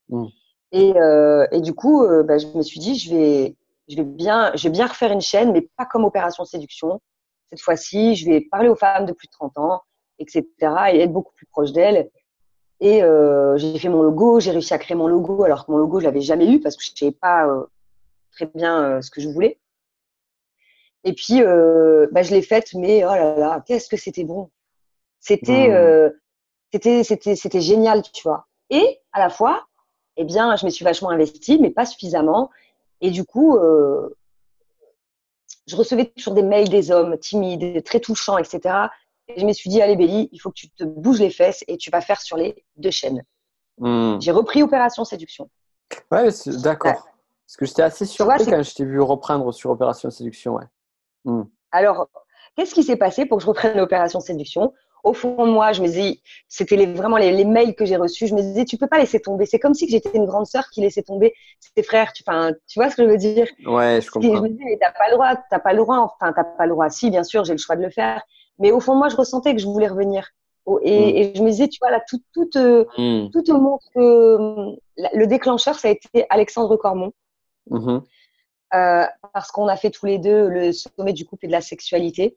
[0.10, 0.26] Mmh.
[0.72, 3.56] Et, euh, et, du coup, euh, bah, je me suis dit, je vais,
[3.88, 7.02] je vais bien, je vais bien refaire une chaîne, mais pas comme Opération Séduction.
[7.50, 9.82] Cette fois-ci, je vais parler aux femmes de plus de 30 ans,
[10.20, 10.46] etc.
[10.94, 12.10] et être beaucoup plus proche d'elles.
[12.82, 15.78] Et euh, j'ai fait mon logo, j'ai réussi à créer mon logo, alors que mon
[15.78, 17.64] logo, je l'avais jamais eu parce que je ne savais pas euh,
[18.32, 19.60] très bien euh, ce que je voulais.
[21.04, 24.50] Et puis, bah, je l'ai faite, mais oh là là, qu'est-ce que c'était bon.
[25.20, 26.14] C'était, mmh.
[26.74, 28.48] c'était, c'était, c'était génial, tu vois.
[28.72, 29.68] Et à la fois,
[30.18, 32.50] eh bien, je me suis vachement investie, mais pas suffisamment.
[33.02, 33.56] Et du coup,
[35.68, 38.88] je recevais toujours des mails des hommes timides, très touchants, etc.
[39.28, 41.64] Et je me suis dit, allez Béli, il faut que tu te bouges les fesses
[41.68, 43.24] et tu vas faire sur les deux chaînes.
[43.80, 44.22] Mmh.
[44.22, 45.50] J'ai repris Opération Séduction.
[46.12, 46.30] Ouais,
[46.64, 46.92] d'accord.
[46.92, 46.98] Ouais.
[47.46, 50.56] Parce que j'étais assez surpris vois, quand je t'ai vu reprendre sur Opération Séduction.
[50.56, 50.66] Ouais.
[51.26, 51.44] Mmh.
[51.72, 52.08] Alors,
[52.56, 54.74] qu'est-ce qui s'est passé pour que je reprenne l'Opération Séduction?
[55.04, 57.96] Au fond de moi, je me disais, c'était les, vraiment les, les, mails que j'ai
[57.96, 59.46] reçus, je me disais, tu peux pas laisser tomber.
[59.46, 62.12] C'est comme si j'étais une grande sœur qui laissait tomber ses frères.
[62.12, 63.48] Tu, tu vois ce que je veux dire?
[63.68, 64.30] Ouais, je comprends.
[64.30, 66.44] Et je me disais, mais t'as pas le droit, t'as pas le droit, enfin, t'as
[66.44, 66.90] pas le droit.
[66.90, 68.24] Si, bien sûr, j'ai le choix de le faire.
[68.60, 70.30] Mais au fond, moi, je ressentais que je voulais revenir.
[70.82, 71.18] Et, mmh.
[71.18, 72.50] et je me disais, tu vois, là, tout, tout,
[72.98, 73.30] mmh.
[73.32, 77.12] tout te montre que le déclencheur, ça a été Alexandre Cormon.
[77.70, 78.00] Mmh.
[78.74, 81.62] Euh, parce qu'on a fait tous les deux le sommet du couple et de la
[81.62, 82.36] sexualité.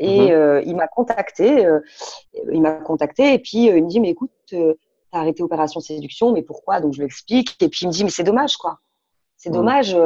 [0.00, 1.78] Et euh, il m'a contacté, euh,
[2.52, 6.42] il m'a contacté et puis il me dit, mais écoute, t'as arrêté Opération Séduction, mais
[6.42, 6.80] pourquoi?
[6.80, 7.62] Donc je lui explique.
[7.62, 8.78] Et puis il me dit, mais c'est dommage, quoi.
[9.36, 9.96] C'est dommage.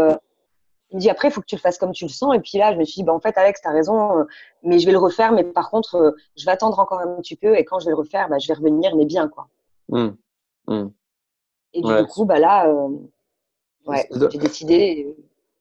[0.92, 2.34] Il me dit après, il faut que tu le fasses comme tu le sens.
[2.34, 4.24] Et puis là, je me suis dit, bah, en fait, Alex, tu as raison, euh,
[4.62, 5.32] mais je vais le refaire.
[5.32, 7.56] Mais par contre, euh, je vais attendre encore un petit peu.
[7.56, 9.28] Et quand je vais le refaire, bah, je vais revenir, mais bien.
[9.28, 9.48] Quoi.
[9.88, 10.10] Mmh.
[10.68, 10.88] Mmh.
[11.74, 12.88] Et du coup, bah, là, euh,
[13.86, 15.16] ouais, j'ai décidé.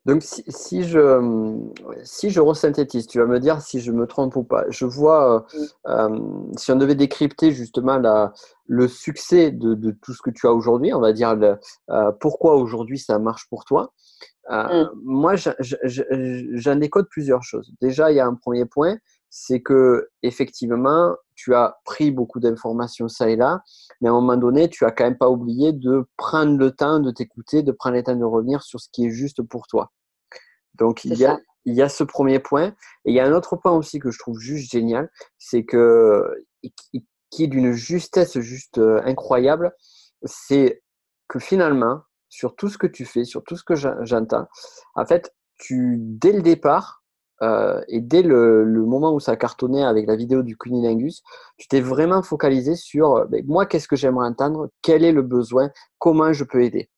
[0.06, 1.60] Donc, si, je,
[2.04, 4.66] si je resynthétise, tu vas me dire si je me trompe ou pas.
[4.70, 6.20] Je vois, euh, euh,
[6.58, 8.34] si on devait décrypter justement la,
[8.66, 11.38] le succès de, tout ce que tu as aujourd'hui, on va dire
[11.92, 13.94] euh, pourquoi aujourd'hui ça marche pour toi.
[14.50, 14.90] Mm.
[15.04, 17.72] Moi, j'en décode plusieurs choses.
[17.82, 18.98] Déjà, il y a un premier point,
[19.30, 23.62] c'est que effectivement, tu as pris beaucoup d'informations ça et là,
[24.02, 27.00] mais à un moment donné, tu as quand même pas oublié de prendre le temps
[27.00, 29.92] de t'écouter, de prendre le temps de revenir sur ce qui est juste pour toi.
[30.76, 32.74] Donc il y, a, il y a ce premier point.
[33.06, 36.24] Et il y a un autre point aussi que je trouve juste génial, c'est que
[37.32, 39.74] qui est d'une justesse juste euh, incroyable,
[40.24, 40.84] c'est
[41.28, 42.02] que finalement,
[42.32, 44.48] sur tout ce que tu fais, sur tout ce que j'entends,
[44.96, 47.04] en fait, tu dès le départ,
[47.44, 51.24] euh, et dès le, moment où ça a cartonné avec la vidéo du cunilingus,
[51.58, 55.24] tu t'es vraiment focalisé sur euh, ben, moi, qu'est-ce que j'aimerais entendre, quel est le
[55.24, 56.90] besoin, comment je peux aider?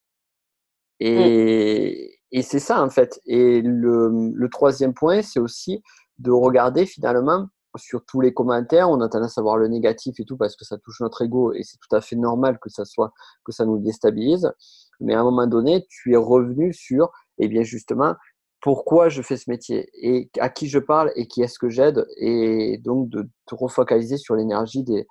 [1.00, 3.20] Et, c'est ça en fait.
[3.26, 5.82] Et le, troisième point, c'est aussi
[6.20, 10.26] de regarder finalement sur tous les commentaires, on a tendance à voir le négatif et
[10.26, 12.86] tout parce que ça touche notre ego et c'est tout à fait normal que ça
[12.86, 13.12] soit
[13.44, 14.52] que ça nous déstabilise.
[15.00, 18.16] Mais à un moment donné, tu es revenu sur, eh bien justement,
[18.62, 22.06] pourquoi je fais ce métier et à qui je parle et qui est-ce que j'aide
[22.18, 25.06] et donc de te refocaliser sur l'énergie des,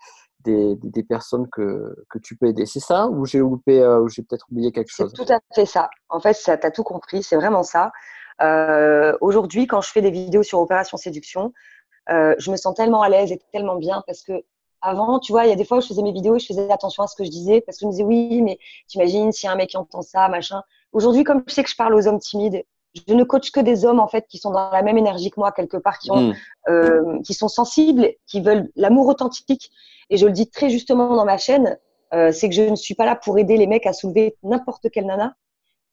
[0.45, 2.67] des, personnes que, que, tu peux aider.
[2.67, 5.13] C'est ça ou j'ai loupé euh, ou j'ai peut-être oublié quelque chose?
[5.15, 5.91] C'est tout à fait ça.
[6.09, 7.93] En fait, tu as tout compris, c'est vraiment ça.
[8.41, 11.53] Euh, aujourd'hui, quand je fais des vidéos sur Opération Séduction,
[12.11, 14.33] euh, je me sens tellement à l'aise et tellement bien parce que
[14.83, 16.71] avant, tu vois, il y a des fois où je faisais mes vidéos, je faisais
[16.71, 19.47] attention à ce que je disais parce que je me disais oui, mais t'imagines si
[19.49, 20.63] un mec qui entend ça, machin.
[20.93, 22.65] Aujourd'hui, comme je sais que je parle aux hommes timides
[23.09, 25.41] je ne coach que des hommes en fait qui sont dans la même énergie que
[25.41, 26.35] moi quelque part, qui, ont, hmm.
[26.69, 29.71] euh, qui sont sensibles, qui veulent l'amour authentique.
[30.11, 31.79] Et je le dis très justement dans ma chaîne,
[32.13, 34.91] euh, c'est que je ne suis pas là pour aider les mecs à soulever n'importe
[34.91, 35.35] quelle nana.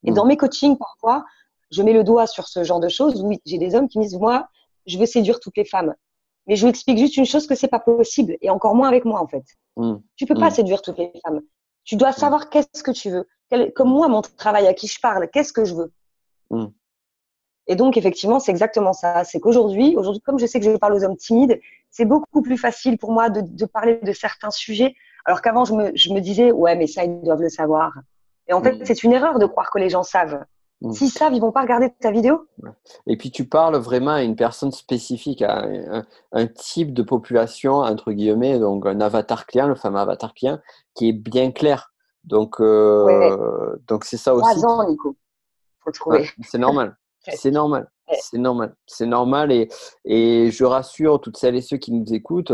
[0.03, 0.13] Et hmm.
[0.13, 1.25] dans mes coachings parfois,
[1.71, 3.21] je mets le doigt sur ce genre de choses.
[3.21, 4.49] Oui, j'ai des hommes qui me disent moi,
[4.85, 5.95] je veux séduire toutes les femmes.
[6.49, 9.05] Mais je vous explique juste une chose que c'est pas possible et encore moins avec
[9.05, 9.45] moi en fait.
[9.77, 9.97] Hmm.
[10.15, 11.41] Tu peux pas séduire toutes les femmes.
[11.85, 13.27] Tu dois savoir qu'est-ce que tu veux.
[13.75, 15.93] comme moi, mon travail, à qui je parle, qu'est-ce que je veux.
[17.67, 19.23] Et donc, effectivement, c'est exactement ça.
[19.23, 22.57] C'est qu'aujourd'hui, aujourd'hui, comme je sais que je parle aux hommes timides, c'est beaucoup plus
[22.57, 24.95] facile pour moi de, parler de certains sujets.
[25.25, 27.93] Alors qu'avant, je me, disais, ouais, mais ça, ils doivent le savoir.
[28.47, 28.85] Et en fait, mm.
[28.85, 30.43] c'est une erreur de croire que les gens savent.
[30.91, 32.47] S'ils savent, ils vont pas regarder ta vidéo.
[33.05, 35.65] Et puis, tu parles vraiment à une personne spécifique, à
[36.31, 40.59] un, type de population, entre guillemets, donc un avatar client, le fameux avatar client,
[40.95, 41.91] qui est bien clair.
[42.23, 44.55] Donc, euh, donc c'est ça aussi.
[44.55, 45.15] Trois ans, Nico.
[45.81, 46.29] Faut trouver.
[46.43, 46.95] c'est normal.
[47.35, 47.91] C'est normal.
[48.21, 48.75] C'est normal.
[48.87, 49.51] C'est normal.
[49.51, 49.69] Et,
[50.05, 52.53] et je rassure toutes celles et ceux qui nous écoutent,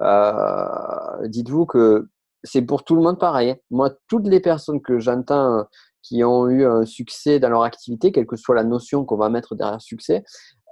[0.00, 2.08] euh, dites-vous que
[2.44, 3.50] c'est pour tout le monde pareil.
[3.50, 3.56] Hein.
[3.70, 5.64] Moi, toutes les personnes que j'entends
[6.04, 9.30] qui ont eu un succès dans leur activité, quelle que soit la notion qu'on va
[9.30, 10.22] mettre derrière succès,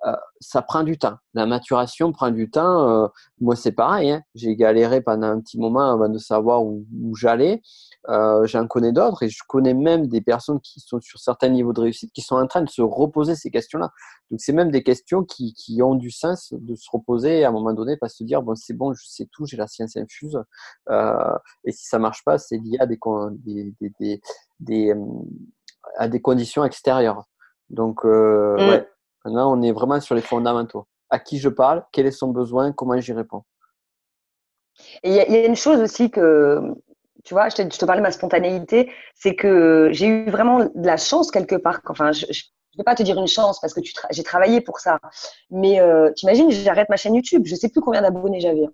[0.06, 1.16] euh, ça prend du temps.
[1.34, 2.88] La maturation prend du temps.
[2.88, 3.08] Euh,
[3.40, 4.10] moi, c'est pareil.
[4.10, 4.22] Hein.
[4.34, 6.84] J'ai galéré pendant un petit moment avant de savoir où,
[7.16, 7.62] j'allais.
[8.08, 11.72] Euh, j'en connais d'autres et je connais même des personnes qui sont sur certains niveaux
[11.72, 13.90] de réussite qui sont en train de se reposer ces questions-là.
[14.30, 17.52] Donc, c'est même des questions qui, qui, ont du sens de se reposer à un
[17.52, 20.38] moment donné, pas se dire bon, c'est bon, je sais tout, j'ai la science infuse.
[20.90, 22.98] et si ça marche pas, c'est lié à des,
[23.44, 24.20] des, des,
[24.60, 24.94] des,
[25.96, 27.24] à des conditions extérieures.
[27.70, 28.68] Donc, mmh.
[28.68, 28.88] ouais
[29.24, 30.86] Maintenant, on est vraiment sur les fondamentaux.
[31.10, 33.44] À qui je parle, quel est son besoin, comment j'y réponds.
[35.04, 36.60] Il y, a une chose aussi que,
[37.24, 40.64] tu vois, je te, je te parlais de ma spontanéité, c'est que j'ai eu vraiment
[40.64, 41.80] de la chance quelque part.
[41.88, 43.80] Enfin, je ne vais pas te dire une chance parce que
[44.10, 44.98] j'ai travaillé pour ça.
[45.50, 47.42] Mais euh, t'imagines, j'arrête ma chaîne YouTube.
[47.46, 48.66] Je ne sais plus combien d'abonnés j'avais.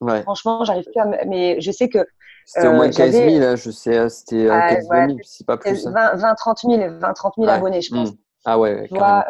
[0.00, 0.22] Ouais.
[0.22, 1.06] Franchement, j'arrive plus à.
[1.26, 2.06] Mais je sais que.
[2.46, 3.98] C'était au moins 15 euh, 000, hein, je sais.
[3.98, 5.86] Hein, c'était 15 euh, 000, c'est pas plus.
[5.86, 8.12] 20, 30 000, 20, 30 000 abonnés, je pense.
[8.12, 8.16] Mmh.
[8.50, 8.88] Ah ouais.
[8.88, 9.26] Tu vois,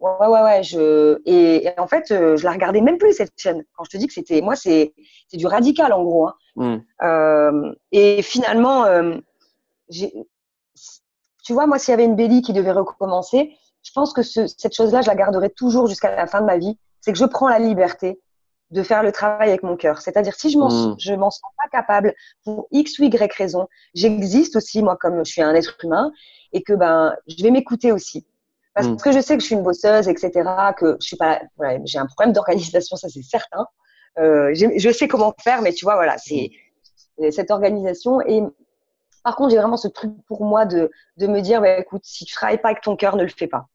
[0.00, 0.62] Ouais, ouais, ouais.
[0.62, 1.20] Je...
[1.26, 3.64] Et, en fait, euh, je la regardais même plus, cette chaîne.
[3.76, 4.40] Quand je te dis que c'était.
[4.40, 4.94] Moi, c'est
[5.32, 6.28] du radical, en gros.
[6.28, 6.34] Hein.
[6.56, 6.78] Hmm.
[7.02, 9.16] Euh, et finalement, euh,
[9.90, 14.74] tu vois, moi, s'il y avait une Bélie qui devait recommencer, je pense que cette
[14.74, 16.78] chose-là, je la garderai toujours jusqu'à la fin de ma vie.
[17.00, 18.20] C'est que je prends la liberté
[18.72, 20.00] de faire le travail avec mon cœur.
[20.00, 20.96] C'est-à-dire, si je m'en hmm.
[20.98, 25.30] je m'en sens pas capable pour X ou Y raison, j'existe aussi, moi, comme je
[25.30, 26.10] suis un être humain,
[26.52, 28.26] et que ben, je vais m'écouter aussi.
[28.76, 28.96] Parce mm.
[28.98, 30.30] que je sais que je suis une bosseuse, etc.,
[30.76, 33.66] que je suis pas, voilà, j'ai un problème d'organisation, ça c'est certain.
[34.18, 36.50] Euh, je sais comment faire, mais tu vois, voilà, c'est
[37.18, 37.30] mm.
[37.30, 38.20] cette organisation.
[38.20, 38.42] Et
[39.24, 42.26] par contre, j'ai vraiment ce truc pour moi de, de me dire, bah, écoute, si
[42.26, 43.66] tu travailles pas avec ton cœur, ne le fais pas.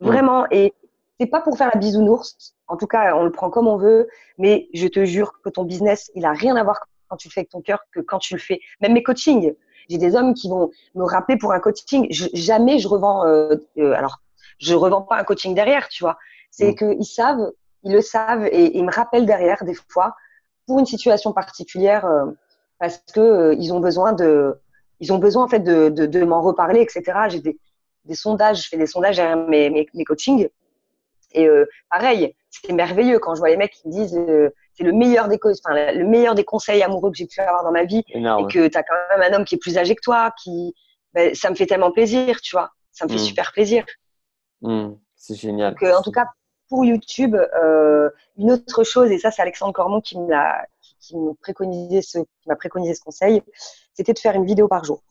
[0.00, 0.06] Mm.
[0.06, 0.46] Vraiment.
[0.50, 0.74] Et
[1.20, 2.56] c'est pas pour faire la bisounours.
[2.66, 4.08] En tout cas, on le prend comme on veut.
[4.38, 7.32] Mais je te jure que ton business, il a rien à voir quand tu le
[7.32, 8.58] fais avec ton cœur que quand tu le fais.
[8.80, 9.54] Même mes coachings.
[9.88, 12.08] J'ai des hommes qui vont me rappeler pour un coaching.
[12.10, 13.24] jamais je revends.
[13.24, 14.20] Euh, euh, alors,
[14.58, 16.18] je revends pas un coaching derrière, tu vois.
[16.50, 17.52] C'est que qu'ils savent,
[17.84, 20.16] ils le savent et, ils me rappellent derrière des fois
[20.66, 22.26] pour une situation particulière euh,
[22.78, 24.58] parce que euh, ils ont besoin de,
[25.00, 27.02] ils ont besoin en fait de, de, de m'en reparler, etc.
[27.28, 27.58] J'ai des,
[28.04, 30.48] des sondages, je fais des sondages derrière mes, mes, mes coachings
[31.32, 34.18] et euh, pareil, c'est merveilleux quand je vois les mecs qui me disent
[34.72, 37.72] c'est le meilleur des enfin, le meilleur des conseils amoureux que j'ai pu avoir dans
[37.72, 40.00] ma vie et que tu as quand même un homme qui est plus âgé que
[40.02, 40.74] toi qui
[41.14, 42.70] ben, ça me fait tellement plaisir, tu vois.
[42.92, 43.26] Ça me fait mm.
[43.26, 43.84] super plaisir.
[44.62, 44.90] Mm.
[45.16, 45.74] C'est génial.
[45.74, 46.26] Donc, en tout cas,
[46.68, 50.64] pour YouTube, euh, une autre chose, et ça, c'est Alexandre Cormon qui m'a
[51.00, 53.42] qui, préconisé ce, qui préconisé ce conseil,
[53.94, 55.02] c'était de faire une vidéo par jour.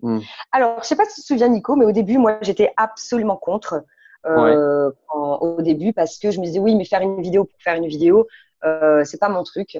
[0.00, 0.20] Mm.
[0.52, 3.36] Alors, je sais pas si tu te souviens, Nico, mais au début, moi, j'étais absolument
[3.36, 3.84] contre.
[4.26, 7.76] Euh, au début, parce que je me disais oui, mais faire une vidéo pour faire
[7.76, 8.26] une vidéo,
[8.64, 9.78] euh, c'est pas mon truc.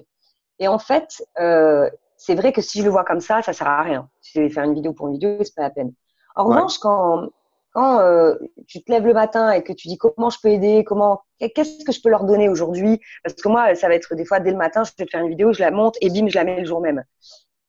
[0.58, 3.66] Et en fait, euh, c'est vrai que si je le vois comme ça, ça sert
[3.66, 4.08] à rien.
[4.20, 5.92] Si je vais faire une vidéo pour une vidéo, c'est pas la peine.
[6.36, 7.28] En revanche, quand,
[7.78, 8.34] quand euh,
[8.66, 11.84] tu te lèves le matin et que tu dis comment je peux aider, comment, qu'est-ce
[11.84, 14.50] que je peux leur donner aujourd'hui, parce que moi, ça va être des fois dès
[14.50, 16.42] le matin, je vais te faire une vidéo, je la monte et bim, je la
[16.42, 17.04] mets le jour même.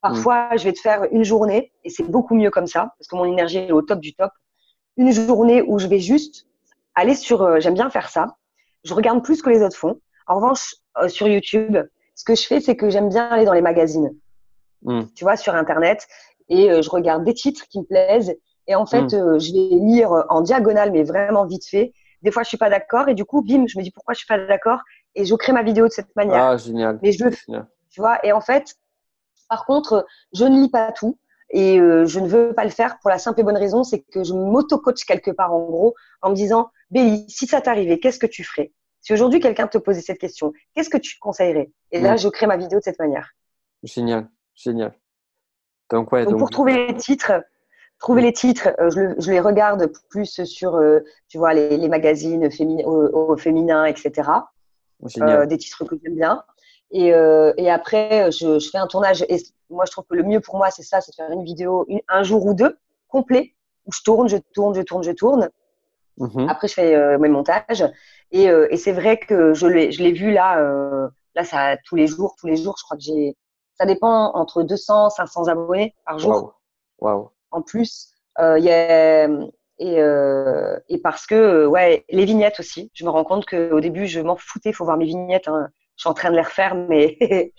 [0.01, 3.15] Parfois, je vais te faire une journée et c'est beaucoup mieux comme ça, parce que
[3.17, 4.31] mon énergie est au top du top.
[4.97, 6.47] Une journée où je vais juste
[6.95, 8.35] aller sur, euh, j'aime bien faire ça.
[8.85, 10.01] Je regarde plus que les autres font.
[10.25, 11.77] En revanche, euh, sur YouTube,
[12.15, 14.11] ce que je fais, c'est que j'aime bien aller dans les magazines.
[14.81, 15.03] Hmm.
[15.13, 16.07] Tu vois, sur Internet.
[16.51, 18.35] Et je regarde des titres qui me plaisent.
[18.69, 19.39] Et en fait, hmm.
[19.39, 21.91] je vais lire en diagonale, mais vraiment vite fait.
[22.21, 23.09] Des fois, je suis pas d'accord.
[23.09, 24.79] Et du coup, bim, je me dis pourquoi je suis pas d'accord.
[25.15, 26.43] Et je crée ma vidéo de cette manière.
[26.43, 26.99] Ah, génial.
[27.01, 27.51] Mais je le fais.
[27.89, 28.75] Tu vois, et en fait,
[29.49, 31.17] par contre, je ne lis pas tout.
[31.49, 34.01] Et euh, je ne veux pas le faire pour la simple et bonne raison, c'est
[34.01, 38.19] que je m'auto-coach quelque part en gros en me disant, Béli, si ça t'arrivait, qu'est-ce
[38.19, 38.71] que tu ferais?
[39.01, 41.71] Si aujourd'hui quelqu'un te posait cette question, qu'est-ce que tu conseillerais?
[41.91, 42.17] Et là, mm.
[42.19, 43.31] je crée ma vidéo de cette manière.
[43.81, 44.93] Génial, génial.
[45.89, 47.31] Donc, ouais, donc, pour trouver les titres,
[47.99, 51.89] trouver les titres, euh, je, je, les regarde plus sur, euh, tu vois, les, les
[51.89, 52.49] magazines
[52.85, 54.29] au, féminin, etc.
[55.21, 56.43] Euh, des titres que j'aime bien.
[56.91, 59.23] Et, euh, et après, je, je, fais un tournage.
[59.29, 59.37] Et
[59.69, 61.85] moi, je trouve que le mieux pour moi, c'est ça, c'est de faire une vidéo
[62.07, 63.53] un jour ou deux complet
[63.85, 65.49] où je tourne, je tourne, je tourne, je tourne.
[66.17, 66.49] Mhm.
[66.49, 67.85] Après, je fais euh, mes montages.
[68.31, 70.61] Et, et c'est vrai que je l'ai, vu là,
[71.33, 72.75] là, ça tous les jours, tous les jours.
[72.77, 73.35] Je crois que j'ai,
[73.73, 76.59] ça dépend entre 200, 500 abonnés par jour.
[76.99, 77.31] Wow.
[77.51, 79.27] En plus, il y a
[79.81, 79.95] et,
[80.89, 82.91] et parce que ouais, les vignettes aussi.
[82.93, 84.69] Je me rends compte qu'au début, je m'en foutais.
[84.71, 85.47] Il faut voir mes vignettes.
[85.47, 87.17] Hein je suis en train de les refaire, mais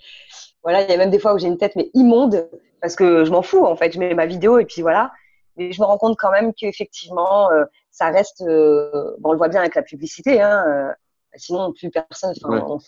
[0.63, 2.49] voilà, il y a même des fois où j'ai une tête mais immonde
[2.81, 3.91] parce que je m'en fous en fait.
[3.91, 5.11] Je mets ma vidéo et puis voilà.
[5.57, 8.41] Mais je me rends compte quand même qu'effectivement, euh, ça reste.
[8.41, 10.41] Euh, bon, on le voit bien avec la publicité.
[10.41, 10.91] Hein, euh,
[11.35, 12.33] sinon, plus personne.
[12.43, 12.79] On,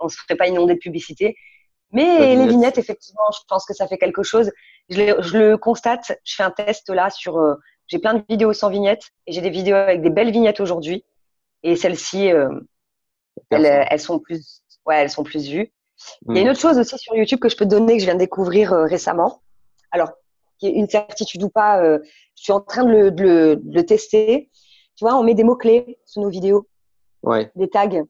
[0.00, 1.36] on se ferait pas inonder de publicité.
[1.92, 4.50] Mais les vignettes, effectivement, je pense que ça fait quelque chose.
[4.90, 6.12] Je, je le constate.
[6.24, 7.40] Je fais un test là sur.
[7.86, 11.04] j'ai plein de vidéos sans vignettes et j'ai des vidéos avec des belles vignettes aujourd'hui.
[11.62, 12.26] Et celles-ci,
[13.50, 15.72] elles, elles, sont plus ouais, elles sont plus vues.
[16.28, 16.50] Il y a une mm.
[16.50, 18.72] autre chose aussi sur YouTube que je peux te donner que je viens de découvrir
[18.72, 19.42] euh, récemment.
[19.90, 20.12] Alors,
[20.62, 21.98] une certitude ou pas, euh,
[22.36, 24.50] je suis en train de le, de, le, tester.
[24.96, 26.68] Tu vois, on met des mots-clés sous nos vidéos,
[27.22, 27.50] ouais.
[27.54, 28.04] des tags.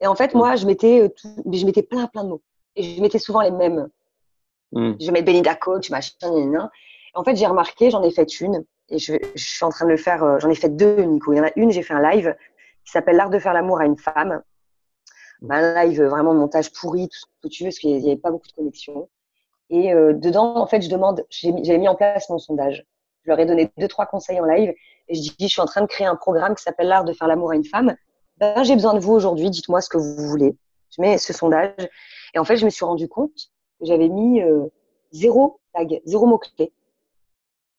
[0.00, 2.42] Et en fait, moi, je mettais, euh, tout, je mettais plein, plein de mots.
[2.76, 3.88] Et je mettais souvent les mêmes.
[4.72, 4.92] Mm.
[5.00, 6.70] Je mets Belinda Coach, machin,
[7.14, 8.64] En fait, j'ai remarqué, j'en ai fait une.
[8.88, 11.32] Et je, je, suis en train de le faire, j'en ai fait deux, Nico.
[11.32, 12.36] Il y en a une, j'ai fait un live
[12.84, 14.42] qui s'appelle L'art de faire l'amour à une femme
[15.50, 18.30] un live vraiment montage pourri, tout ce que tu veux, parce qu'il n'y avait pas
[18.30, 19.08] beaucoup de connexion.
[19.70, 22.84] Et euh, dedans, en fait, je demande, j'avais mis en place mon sondage.
[23.24, 24.72] Je leur ai donné deux, trois conseils en live
[25.08, 27.12] et je dis, je suis en train de créer un programme qui s'appelle l'art de
[27.12, 27.96] faire l'amour à une femme.
[28.38, 30.56] Ben, j'ai besoin de vous aujourd'hui, dites-moi ce que vous voulez.
[30.96, 31.72] Je mets ce sondage
[32.36, 34.66] et en fait, je me suis rendu compte que j'avais mis euh,
[35.10, 36.70] zéro tag, zéro mot-clé.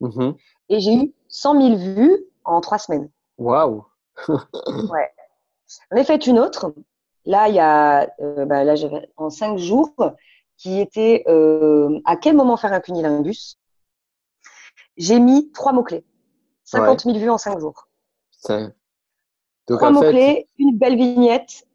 [0.01, 0.35] Mm-hmm.
[0.69, 3.11] Et j'ai eu 100 000 vues en trois semaines.
[3.37, 3.85] Waouh!
[4.27, 5.11] ouais.
[5.91, 6.73] J'en ai fait une autre
[7.25, 8.73] Là, il y a, euh, bah, là,
[9.17, 9.93] en cinq jours,
[10.55, 13.59] qui était euh, à quel moment faire un cunilingus?
[14.95, 16.05] J'ai mis trois mots-clés.
[16.63, 17.89] 50 000 vues en cinq jours.
[19.67, 21.66] trois mots-clés, une belle vignette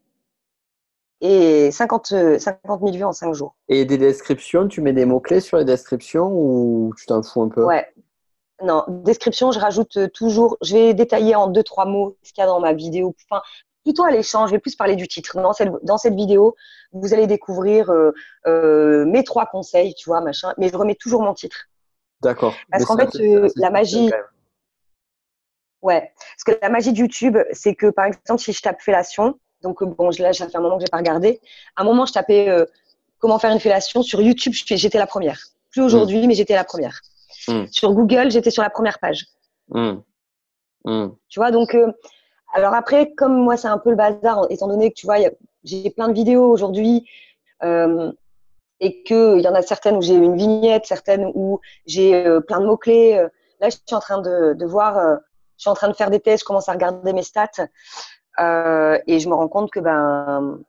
[1.23, 3.55] et 50, 50 000 vues en cinq jours.
[3.69, 7.47] Et des descriptions, tu mets des mots-clés sur les descriptions ou tu t'en fous un
[7.49, 7.63] peu?
[7.63, 7.87] Ouais.
[8.61, 12.43] Non, description, je rajoute toujours, je vais détailler en deux, trois mots ce qu'il y
[12.43, 13.15] a dans ma vidéo.
[13.29, 13.41] Enfin,
[13.83, 14.49] plutôt à l'échange.
[14.49, 15.39] Je vais plus parler du titre.
[15.41, 16.55] Dans cette, dans cette vidéo,
[16.91, 18.11] vous allez découvrir euh,
[18.47, 20.53] euh, mes trois conseils, tu vois, machin.
[20.57, 21.69] Mais je remets toujours mon titre.
[22.21, 22.53] D'accord.
[22.69, 24.11] Parce qu'en fait, euh, la magie.
[25.81, 26.13] Ouais.
[26.37, 29.83] Parce que la magie de YouTube, c'est que par exemple, si je tape fellation, donc
[29.83, 31.39] bon, là, ça fait un moment que j'ai pas regardé.
[31.75, 32.49] À un moment, je tapais
[33.23, 34.51] comment faire une fellation sur YouTube.
[34.53, 35.39] J'étais la première.
[35.71, 36.27] Plus aujourd'hui, hmm.
[36.27, 36.99] mais j'étais la première.
[37.47, 37.63] Hmm.
[37.71, 39.27] Sur Google, j'étais sur la première page.
[39.69, 39.99] Hmm.
[41.29, 41.89] Tu vois, donc, euh,
[42.53, 45.15] alors après, comme moi, c'est un peu le bazar, étant donné que tu vois,
[45.63, 47.07] j'ai plein de vidéos aujourd'hui
[47.63, 48.11] euh,
[48.81, 52.59] et qu'il y en a certaines où j'ai une vignette, certaines où j'ai euh, plein
[52.59, 53.25] de mots-clés.
[53.61, 54.99] là, je suis en train de, de voir,
[55.57, 57.67] je suis en train de faire des tests, je commence à regarder mes stats
[58.39, 60.59] et je me rends compte que, ben,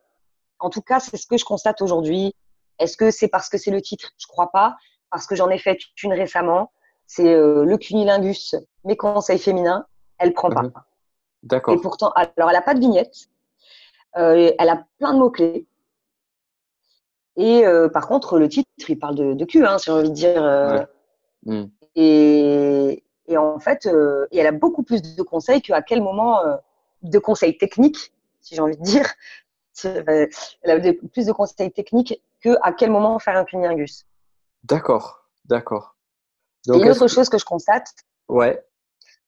[0.59, 2.35] en tout cas, c'est ce que je constate aujourd'hui.
[2.79, 4.11] Est-ce que c'est parce que c'est le titre?
[4.19, 4.77] Je crois pas,
[5.11, 6.71] parce que j'en ai fait une récemment.
[7.07, 8.55] C'est le cunilingus,
[8.85, 9.87] mes conseils féminins
[10.19, 10.63] elle prend pas.
[10.63, 10.73] Mhm.
[11.45, 11.75] D'accord.
[11.75, 13.29] Et pourtant, alors elle a pas de vignette,
[14.17, 15.67] euh, elle a plein de mots clés.
[17.37, 20.11] Et euh, par contre, le titre, il parle de, de cul, hein, si j'ai envie
[20.11, 20.43] de dire.
[20.43, 20.79] Euh.
[21.47, 21.71] Mhm.
[21.95, 23.87] et, et, en fait,
[24.31, 26.41] et elle a beaucoup plus de conseils qu'à quel moment,
[27.05, 29.07] de conseils techniques, si j'ai envie de dire.
[29.83, 30.29] Elle
[30.65, 34.07] a plus de conseils techniques que à quel moment faire un cunilingus.
[34.63, 35.97] D'accord, d'accord.
[36.73, 37.89] Et une autre chose que je constate,
[38.29, 38.65] ouais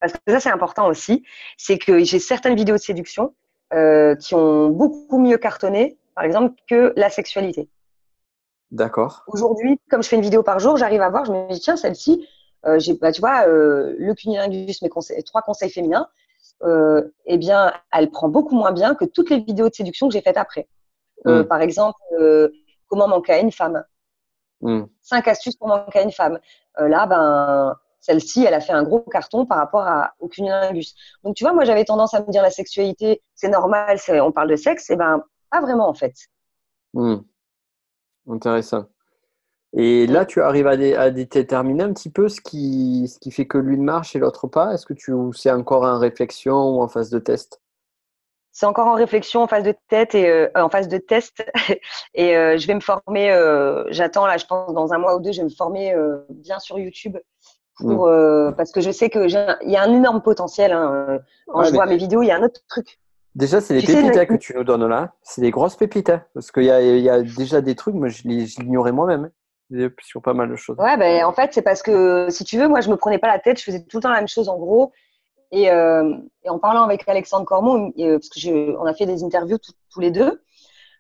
[0.01, 1.25] parce que ça c'est important aussi,
[1.57, 3.35] c'est que j'ai certaines vidéos de séduction
[3.73, 7.69] euh, qui ont beaucoup mieux cartonné, par exemple, que la sexualité.
[8.71, 9.25] D'accord.
[9.29, 11.77] Aujourd'hui, comme je fais une vidéo par jour, j'arrive à voir, je me dis tiens
[11.77, 12.29] celle-ci,
[12.67, 16.09] euh, j'ai, bah, tu vois, euh, le cunilingus, mes conseils, trois conseils féminins,
[16.63, 20.15] euh, eh bien, elle prend beaucoup moins bien que toutes les vidéos de séduction que
[20.15, 20.69] j'ai faites après.
[21.27, 21.47] Euh, hmm.
[21.47, 22.49] Par exemple, euh,
[22.89, 23.85] comment manquer à une femme?
[24.61, 24.85] Hmm.
[25.03, 26.39] Cinq astuces pour manquer à une femme.
[26.79, 30.95] là, ben, celle-ci, elle a fait un gros carton par rapport à, au cunilingus.
[31.25, 34.49] Donc, tu vois, moi, j'avais tendance à me dire la sexualité, c'est normal, on parle
[34.49, 34.89] de sexe.
[34.91, 36.15] Et eh ben, pas vraiment, en fait.
[36.95, 37.17] Hmm.
[38.29, 38.87] Intéressant.
[39.75, 43.59] Et là, tu arrives à, déterminer un petit peu ce qui, ce qui fait que
[43.59, 47.11] l'une marche et l'autre pas Est-ce que tu c'est encore en réflexion ou en phase
[47.11, 47.61] de test?
[48.53, 51.45] C'est encore en réflexion, en phase de tête et euh, en phase de test.
[52.15, 53.31] et euh, je vais me former.
[53.31, 55.95] Euh, j'attends là, je pense dans un mois ou deux, je vais me former
[56.31, 57.19] bien sur YouTube
[57.77, 58.11] pour, mm.
[58.11, 60.73] euh, parce que je sais qu'il y a un énorme potentiel.
[60.73, 61.19] Hein.
[61.47, 62.99] Quand je vois mes vidéos, il y a un autre truc.
[63.35, 65.13] Déjà, c'est des pépites hein, que tu nous donnes là.
[65.23, 66.09] C'est des grosses pépites.
[66.09, 69.31] Hein, parce qu'il y, y a, déjà des trucs, moi, je l'ignorais moi-même
[70.03, 70.77] sur pas mal de choses.
[70.79, 73.29] Ouais, ben, en fait, c'est parce que si tu veux, moi, je me prenais pas
[73.29, 73.59] la tête.
[73.59, 74.93] Je faisais tout le temps la même chose en gros.
[75.53, 79.07] Et, euh, et en parlant avec Alexandre Cormont, euh, parce que je, on a fait
[79.07, 79.59] des interviews
[79.91, 80.43] tous les deux,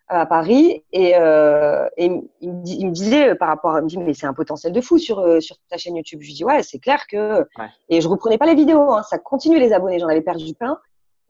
[0.08, 2.06] à Paris et, euh, et
[2.40, 4.72] il, me il, me disait par rapport à, il me dit mais c'est un potentiel
[4.72, 6.20] de fou sur euh, sur ta chaîne YouTube.
[6.22, 7.46] Je lui dis ouais c'est clair que
[7.88, 10.78] et je reprenais pas les vidéos, hein, ça continue les abonnés, j'en avais perdu plein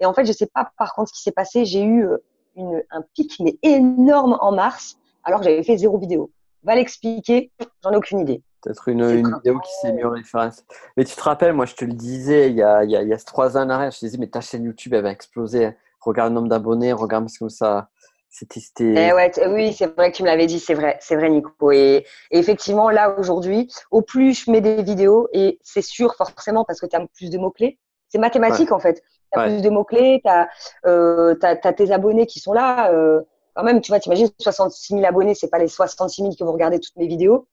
[0.01, 2.18] et en fait je sais pas par contre ce qui s'est passé, j'ai eu euh,
[2.57, 6.30] une, un pic mais énorme en mars alors que j'avais fait zéro vidéo.
[6.67, 7.51] Va l'expliquer,
[7.83, 8.43] j'en ai aucune idée.
[8.61, 10.64] Peut-être une, une vidéo qui s'est mise en référence.
[10.97, 13.03] Mais tu te rappelles, moi je te le disais il y a, il y a,
[13.03, 15.05] il y a trois ans en arrière, je te disais mais ta chaîne YouTube elle
[15.05, 15.71] va exploser.
[16.01, 17.89] Regarde le nombre d'abonnés, regarde ce que ça
[18.29, 19.09] c'était.
[19.09, 21.73] Eh ouais, oui, c'est vrai que tu me l'avais dit, c'est vrai, c'est vrai, Nico.
[21.73, 26.81] Et, effectivement, là aujourd'hui, au plus je mets des vidéos, et c'est sûr forcément parce
[26.81, 27.79] que tu as plus de mots clés.
[28.09, 29.03] C'est mathématique en fait.
[29.33, 30.49] Tu as plus de mots clés, tu as,
[30.87, 31.35] euh,
[31.77, 32.93] tes abonnés qui sont là.
[32.93, 33.23] Euh,
[33.57, 36.52] quand même, tu vois, t'imagines 66 000 abonnés, c'est pas les 66 000 que vous
[36.52, 37.48] regardez toutes mes vidéos.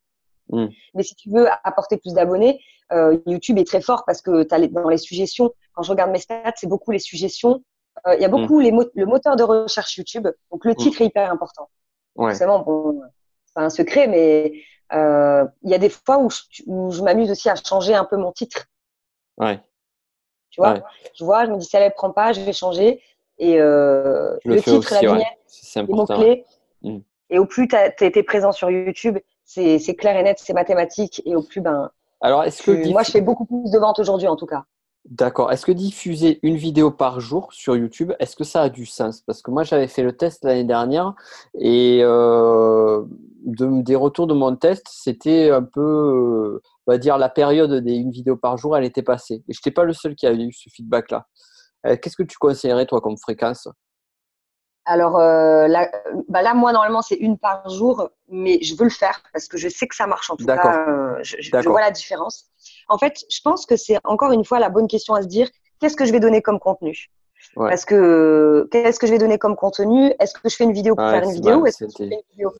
[0.49, 0.67] Hmm.
[0.93, 2.59] Mais si tu veux apporter plus d'abonnés,
[2.91, 6.11] euh, YouTube est très fort parce que as les, dans les suggestions, quand je regarde
[6.11, 7.63] mes stats, c'est beaucoup les suggestions
[8.07, 8.63] euh, il y a beaucoup mm.
[8.63, 10.27] les le moteur de recherche YouTube.
[10.51, 10.75] Donc, le mm.
[10.75, 11.69] titre est hyper important.
[12.15, 12.31] Ouais.
[12.31, 13.01] Forcément, bon,
[13.45, 14.53] c'est pas un secret, mais
[14.93, 18.05] euh, il y a des fois où je, où je m'amuse aussi à changer un
[18.05, 18.65] peu mon titre.
[19.37, 19.59] Ouais.
[20.49, 20.83] Tu vois,
[21.15, 23.01] je vois, je me dis, si elle ne prend pas, je vais changer.
[23.43, 25.27] Et euh, le, titre, la vignette,
[25.75, 26.45] les mots-clés.
[26.81, 26.99] Mm.
[27.29, 31.21] Et au plus tu été présent sur YouTube, c'est clair et net, c'est mathématique.
[31.25, 31.89] Et au plus, ben.
[32.21, 32.89] Alors, est-ce que.
[32.89, 34.63] Moi, je fais beaucoup plus de ventes aujourd'hui, en tout cas.
[35.09, 35.51] D'accord.
[35.51, 39.21] Est-ce que diffuser une vidéo par jour sur YouTube, est-ce que ça a du sens?
[39.21, 41.13] Parce que moi, j'avais fait le test l'année dernière
[41.59, 43.03] et euh,
[43.43, 47.95] des retours de mon test, c'était un peu, euh, on va dire, la période des
[47.95, 49.43] une vidéo par jour, elle était passée.
[49.49, 51.27] Et je n'étais pas le seul qui avait eu ce feedback-là.
[51.85, 53.67] Euh, qu'est-ce que tu conseillerais, toi, comme fréquence?
[54.85, 55.89] Alors là,
[56.27, 59.57] bah là, moi, normalement, c'est une par jour, mais je veux le faire parce que
[59.57, 61.15] je sais que ça marche en tout cas.
[61.21, 62.47] je vois la différence.
[62.89, 65.47] En fait, je pense que c'est encore une fois la bonne question à se dire
[65.79, 67.09] qu'est-ce que je vais donner comme contenu?
[67.55, 70.13] Parce que qu'est-ce que je vais donner comme contenu?
[70.19, 71.65] Est-ce que je fais une vidéo pour faire une vidéo?
[71.65, 72.53] Est-ce que je fais une vidéo?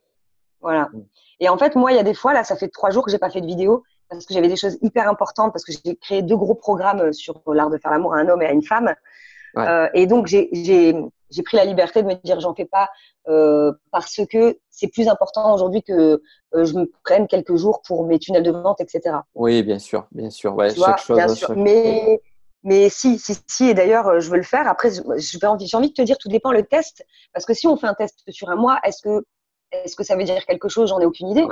[0.61, 0.89] Voilà.
[0.93, 1.03] Mm.
[1.39, 3.11] Et en fait, moi, il y a des fois, là, ça fait trois jours que
[3.11, 3.83] j'ai pas fait de vidéo
[4.13, 7.41] parce que j'avais des choses hyper importantes, parce que j'ai créé deux gros programmes sur
[7.47, 8.93] l'art de faire l'amour à un homme et à une femme.
[9.57, 12.89] Euh, et donc, j'ai pris la liberté de me dire, j'en fais pas
[13.27, 16.21] euh, parce que c'est plus important aujourd'hui que
[16.55, 19.17] euh, je me prenne quelques jours pour mes tunnels de vente, etc.
[19.35, 20.55] Oui, bien sûr, bien sûr.
[20.55, 21.55] Ouais, chaque chose, bien sûr.
[21.55, 22.19] Mais,
[22.63, 24.67] mais si, si, si, et d'ailleurs, je veux le faire.
[24.67, 27.05] Après, j'ai envie, envie de te dire, tout dépend le test.
[27.33, 29.23] Parce que si on fait un test sur un mois, est-ce que,
[29.71, 30.89] est -ce que ça veut dire quelque chose?
[30.89, 31.45] J'en ai aucune idée.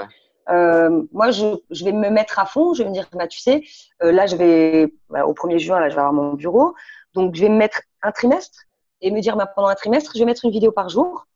[0.49, 2.73] Euh, moi, je, je, vais me mettre à fond.
[2.73, 3.63] Je vais me dire, bah, tu sais,
[4.03, 6.73] euh, là, je vais, bah, au 1er juin, là, je vais avoir mon bureau.
[7.13, 8.63] Donc, je vais me mettre un trimestre
[9.01, 11.27] et me dire, bah, pendant un trimestre, je vais mettre une vidéo par jour.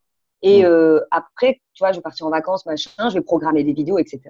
[0.41, 0.65] Et mmh.
[0.65, 3.97] euh, après, tu vois, je vais partir en vacances, machin, je vais programmer des vidéos,
[3.97, 4.21] etc.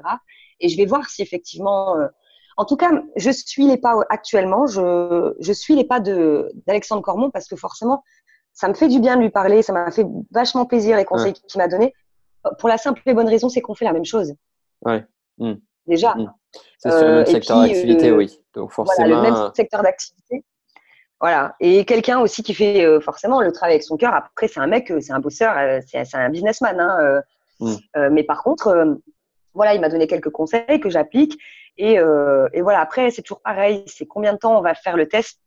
[0.60, 1.96] Et je vais voir si effectivement.
[2.58, 4.66] En tout cas, je suis les pas actuellement.
[4.66, 8.02] Je, je suis les pas d'Alexandre Cormon parce que forcément,
[8.54, 9.62] ça me fait du bien de lui parler.
[9.62, 11.94] Ça m'a fait vachement plaisir les conseils qu'il m'a donnés.
[12.60, 14.34] Pour la simple et bonne raison, c'est qu'on fait la même chose.
[14.82, 15.06] Ouais.
[15.38, 15.54] Mmh.
[15.88, 16.16] Déjà.
[16.16, 16.34] Mmh.
[16.80, 18.42] C'est sur le même euh, secteur d'activité, euh, oui.
[18.54, 19.08] Donc forcément.
[19.08, 20.44] Voilà, le même secteur d'activité.
[21.20, 21.56] Voilà.
[21.60, 24.14] Et quelqu'un aussi qui fait euh, forcément le travail avec son cœur.
[24.14, 25.56] Après, c'est un mec, c'est un bosseur,
[25.86, 26.80] c'est un businessman.
[26.80, 27.22] Hein,
[27.60, 27.76] mmh.
[28.12, 29.00] mais par contre,
[29.54, 31.38] voilà, il m'a donné quelques conseils que j'applique.
[31.78, 33.84] Et, et, voilà, après, c'est toujours pareil.
[33.88, 35.40] C'est combien de temps on va faire le test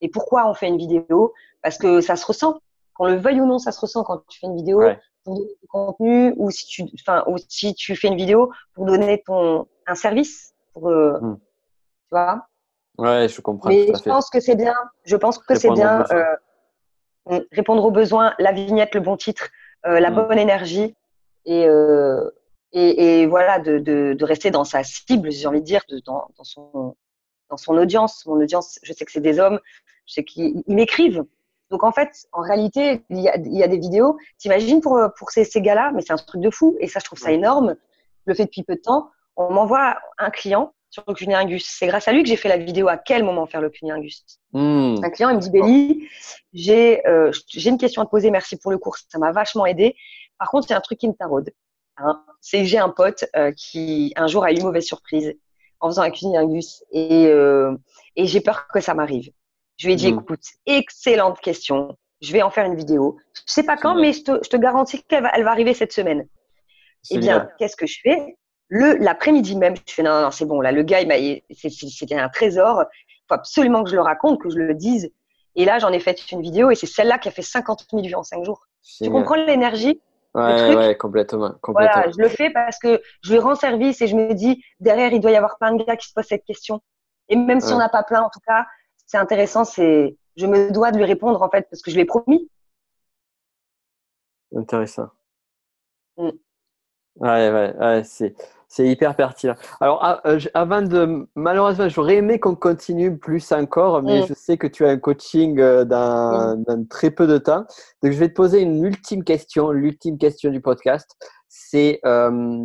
[0.00, 1.32] et pourquoi on fait une vidéo?
[1.62, 2.60] Parce que ça se ressent.
[2.94, 4.80] Qu'on le veuille ou non, ça se ressent quand tu fais une vidéo
[5.26, 8.86] pour donner du contenu ou si tu, enfin, ou si tu fais une vidéo pour
[8.86, 11.36] donner ton un service pour, euh, hmm.
[11.36, 12.46] tu vois?
[12.98, 13.68] Ouais, je comprends.
[13.68, 14.74] Mais je pense que c'est bien.
[15.04, 19.48] Je pense que c'est bien euh, répondre aux besoins, la vignette, le bon titre,
[19.84, 20.14] euh, la hmm.
[20.14, 20.94] bonne énergie
[21.44, 21.66] et,
[22.72, 26.00] et, et voilà de, de, de, rester dans sa cible, j'ai envie de dire, de,
[26.00, 26.96] dans, dans son
[27.50, 28.26] dans son audience.
[28.26, 29.60] Mon audience, je sais que c'est des hommes,
[30.06, 31.24] je sais qu'ils m'écrivent.
[31.70, 34.16] Donc en fait, en réalité, il y a, il y a des vidéos.
[34.38, 36.76] T'imagines pour pour ces, ces gars-là, mais c'est un truc de fou.
[36.80, 37.76] Et ça, je trouve ça énorme.
[38.26, 39.10] Je le fais depuis peu de temps.
[39.36, 41.66] On m'envoie un client sur le cunilingus.
[41.66, 42.88] C'est grâce à lui que j'ai fait la vidéo.
[42.88, 45.04] À quel moment faire le cunilingus mmh.
[45.04, 46.08] Un client, il me dit Béli,
[46.52, 48.30] j'ai euh, j'ai une question à te poser.
[48.30, 49.94] Merci pour le cours, ça m'a vachement aidé.
[50.38, 51.50] Par contre, a un truc qui me taraude.
[51.98, 52.22] Hein.
[52.40, 55.34] C'est j'ai un pote euh, qui un jour a eu une mauvaise surprise
[55.80, 57.76] en faisant un cunilingus et euh,
[58.16, 59.30] et j'ai peur que ça m'arrive.
[59.76, 60.20] Je lui ai dit, mm.
[60.20, 61.96] écoute, excellente question.
[62.22, 63.18] Je vais en faire une vidéo.
[63.34, 65.74] Je sais pas quand, mais je te, je te garantis qu'elle va, elle va arriver
[65.74, 66.26] cette semaine.
[67.10, 68.36] Eh bien, qu'est-ce que je fais?
[68.68, 70.60] Le l'après-midi même, je fais non, non, c'est bon.
[70.60, 71.00] Là, le gars,
[71.50, 72.84] c'était un trésor.
[73.08, 75.12] Il faut absolument que je le raconte, que je le dise.
[75.54, 78.02] Et là, j'en ai fait une vidéo et c'est celle-là qui a fait 50 000
[78.02, 78.66] vues en 5 jours.
[79.00, 80.00] Tu comprends l'énergie
[80.34, 81.94] Ouais, ouais, complètement, complètement.
[81.94, 85.10] Voilà, je le fais parce que je lui rends service et je me dis, derrière,
[85.14, 86.82] il doit y avoir plein de gars qui se posent cette question.
[87.30, 88.66] Et même si on n'a pas plein, en tout cas,
[89.06, 92.04] c'est intéressant, c'est je me dois de lui répondre en fait parce que je l'ai
[92.04, 92.50] promis.
[94.54, 95.08] Intéressant.
[96.16, 96.30] Mm.
[97.18, 98.34] Ouais, ouais, ouais c'est,
[98.68, 99.54] c'est hyper pertinent.
[99.80, 101.26] Alors, ah, euh, avant de.
[101.34, 104.26] Malheureusement, j'aurais aimé qu'on continue plus encore, mais mm.
[104.28, 106.64] je sais que tu as un coaching euh, dans, mm.
[106.64, 107.64] dans, très peu de temps.
[108.02, 111.16] Donc, je vais te poser une ultime question, l'ultime question du podcast.
[111.48, 112.64] C'est euh,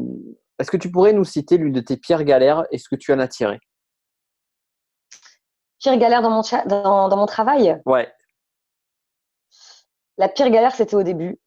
[0.60, 3.14] est-ce que tu pourrais nous citer l'une de tes pires galères et ce que tu
[3.14, 3.60] en as tiré?
[5.82, 8.12] Pire galère dans mon, dans, dans mon travail Ouais.
[10.18, 11.40] La pire galère, c'était au début.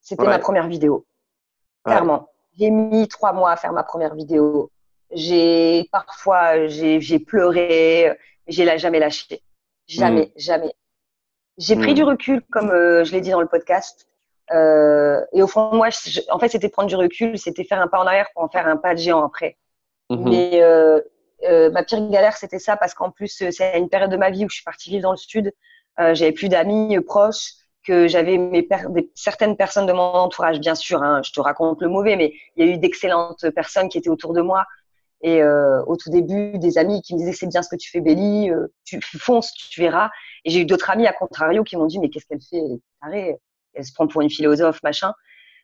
[0.00, 1.06] C'était ma première vidéo.
[1.84, 2.28] Clairement.
[2.58, 4.70] J'ai mis trois mois à faire ma première vidéo.
[5.10, 8.12] J'ai parfois j'ai pleuré,
[8.46, 9.42] mais l'ai jamais lâché.
[9.86, 10.38] Jamais, hmm.
[10.38, 10.74] jamais.
[11.56, 11.94] J'ai pris hmm.
[11.94, 14.06] du recul, comme euh, je l'ai dit dans le podcast.
[14.50, 15.88] Euh, et au fond, moi,
[16.30, 18.66] en fait, c'était prendre du recul, c'était faire un pas en arrière pour en faire
[18.66, 19.56] un pas de géant après.
[20.10, 20.28] Mhm.
[20.28, 21.00] Mais euh,
[21.44, 24.30] euh, ma pire galère, c'était ça parce qu'en plus, euh, c'est une période de ma
[24.30, 25.52] vie où je suis partie vivre dans le sud.
[26.00, 27.52] Euh, j'avais plus d'amis proches,
[27.84, 28.66] que j'avais mes
[29.14, 31.02] certaines personnes de mon entourage, bien sûr.
[31.02, 34.10] Hein, je te raconte le mauvais, mais il y a eu d'excellentes personnes qui étaient
[34.10, 34.64] autour de moi.
[35.20, 38.00] Et au tout début, des amis qui me disaient c'est bien ce que tu fais,
[38.00, 38.52] Béli,
[38.84, 40.10] tu fonces, tu verras.
[40.44, 42.62] Et j'ai eu d'autres amis à contrario qui m'ont dit mais qu'est-ce qu'elle fait
[43.12, 43.36] Elle
[43.74, 45.12] elle se prend pour une philosophe, machin.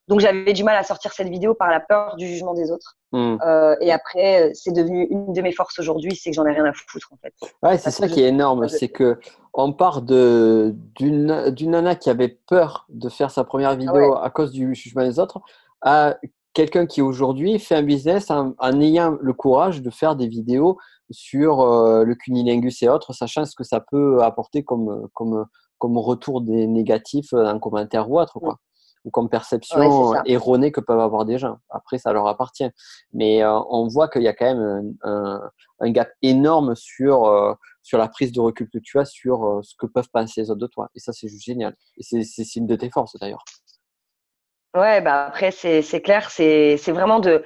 [0.09, 2.97] Donc j'avais du mal à sortir cette vidéo par la peur du jugement des autres.
[3.13, 3.37] Hmm.
[3.45, 6.65] Euh, et après, c'est devenu une de mes forces aujourd'hui, c'est que j'en ai rien
[6.65, 7.33] à foutre en fait.
[7.63, 9.19] Ouais, c'est ça qui est énorme, c'est que
[9.55, 14.29] on part de d'une d'une nana qui avait peur de faire sa première vidéo à
[14.31, 15.41] cause du jugement des autres
[15.81, 16.17] à
[16.53, 20.79] quelqu'un qui aujourd'hui fait un business en, ayant le courage de faire des vidéos
[21.11, 25.47] sur euh, le cunilingus et autres, sachant ce que ça peut apporter comme comme
[25.79, 28.59] comme retour des négatifs, un commentaire ou autre quoi
[29.05, 31.59] ou comme perception erronée que peuvent avoir des gens.
[31.69, 32.69] Après, ça leur appartient.
[33.13, 35.51] Mais euh, on voit qu'il y a quand même un,
[35.81, 37.53] un, gap énorme sur, euh,
[37.83, 40.51] sur la prise de recul que tu as sur euh, ce que peuvent penser les
[40.51, 40.89] autres de toi.
[40.95, 41.77] Et ça, c'est juste génial.
[41.99, 43.45] Et c'est une de tes forces d'ailleurs.
[44.75, 47.45] Ouais, bah après, c'est clair, c'est vraiment de.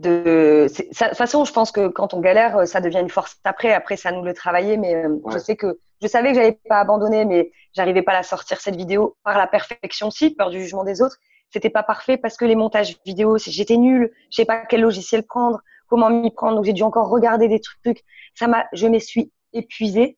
[0.00, 3.72] De, toute façon, je pense que quand on galère, ça devient une force après.
[3.72, 4.76] Après, ça nous le travailler.
[4.76, 8.22] Mais je sais que je savais que j'allais pas abandonner, mais j'arrivais pas à la
[8.22, 11.16] sortir cette vidéo par la perfection, si peur du jugement des autres.
[11.52, 15.24] C'était pas parfait parce que les montages vidéo, j'étais nulle, je sais pas quel logiciel
[15.24, 18.04] prendre, comment m'y prendre, donc j'ai dû encore regarder des trucs.
[18.34, 20.16] Ça m'a, je me suis épuisée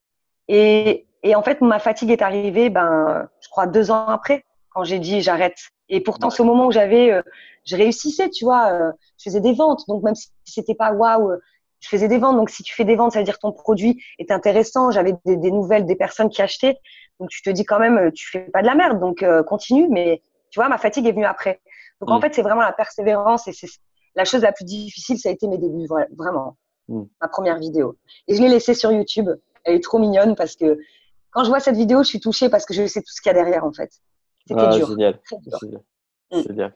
[0.49, 4.45] et, et en fait ma fatigue est arrivée, ben, je crois deux ans après,
[4.75, 5.59] quand j'ai dit j'arrête.
[5.89, 7.23] Et pourtant, c'est au moment où j'avais, euh,
[7.64, 9.83] je réussissais, tu vois, euh, je faisais des ventes.
[9.89, 11.33] Donc même si c'était pas waouh,
[11.81, 12.37] je faisais des ventes.
[12.37, 14.91] Donc si tu fais des ventes, ça veut dire que ton produit est intéressant.
[14.91, 16.79] J'avais des, des, nouvelles des personnes qui achetaient.
[17.20, 19.01] Donc tu te dis quand même, tu fais pas de la merde.
[19.01, 19.89] Donc continue.
[19.89, 21.61] Mais tu vois, ma fatigue est venue après.
[22.01, 22.23] Donc en mm.
[22.23, 23.68] fait, c'est vraiment la persévérance et c'est
[24.14, 26.57] la chose la plus difficile, ça a été mes débuts, vraiment.
[26.89, 27.03] Mm.
[27.20, 27.97] Ma première vidéo.
[28.29, 29.31] Et je l'ai laissée sur YouTube.
[29.64, 30.79] Elle est trop mignonne parce que
[31.31, 33.31] quand je vois cette vidéo, je suis touchée parce que je sais tout ce qu'il
[33.31, 33.91] y a derrière en fait.
[34.47, 34.88] C'était ah, dur.
[34.88, 35.20] Génial.
[36.32, 36.68] Génial.
[36.68, 36.72] Mm.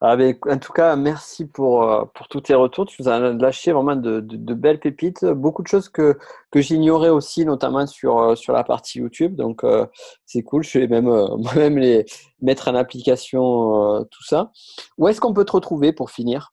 [0.00, 0.16] Ah,
[0.48, 2.86] en tout cas, merci pour, euh, pour tous tes retours.
[2.86, 6.18] Tu nous as lâché vraiment de, de, belles pépites, beaucoup de choses que,
[6.50, 9.36] que j'ignorais aussi, notamment sur, euh, sur la partie YouTube.
[9.36, 9.86] Donc, euh,
[10.24, 10.64] c'est cool.
[10.64, 11.04] Je vais même
[11.38, 12.04] moi-même les
[12.40, 14.52] mettre en application tout ça.
[14.98, 16.52] Où est-ce qu'on peut te retrouver pour finir?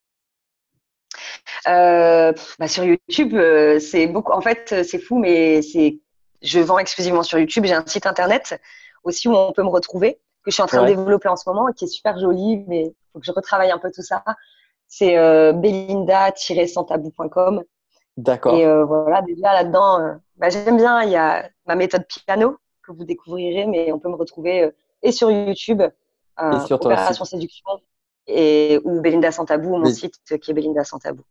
[1.66, 2.34] Bah,
[2.68, 3.36] Sur YouTube,
[3.80, 4.32] c'est beaucoup.
[4.32, 6.00] En fait, c'est fou, mais c'est
[6.42, 7.66] je vends exclusivement sur YouTube.
[7.66, 8.60] J'ai un site internet
[9.04, 11.50] aussi où on peut me retrouver que je suis en train de développer en ce
[11.50, 14.02] moment et qui est super joli, mais il faut que je retravaille un peu tout
[14.02, 14.24] ça.
[14.88, 17.64] C'est euh, belinda-santabou.com.
[18.18, 18.56] D'accord.
[18.56, 22.58] Et euh, voilà, déjà là-dedans, euh, bah, j'aime bien, il y a ma méthode piano
[22.86, 24.72] que vous découvrirez, mais on peut me retrouver
[25.02, 27.80] et sur YouTube, et sur Opération Séduction,
[28.28, 31.24] et, ou Belinda Santabou, mon site qui est Belinda Santabou.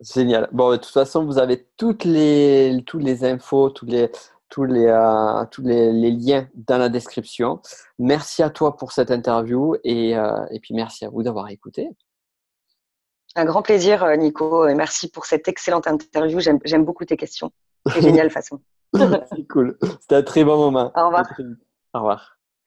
[0.00, 0.48] Génial.
[0.52, 4.12] Bon, de toute façon, vous avez toutes les, toutes les infos, toutes les,
[4.48, 7.60] tous les, euh, tous les, liens dans la description.
[7.98, 11.90] Merci à toi pour cette interview et, euh, et puis merci à vous d'avoir écouté.
[13.36, 16.40] Un grand plaisir, euh, Nico, et merci pour cette excellente interview.
[16.40, 17.52] J'aime beaucoup tes questions.
[17.92, 18.60] C'est génial, façon.
[18.94, 19.78] C'est cool.
[20.00, 20.90] C'était un très bon moment.
[20.94, 21.26] Au revoir.
[21.94, 22.37] Au revoir.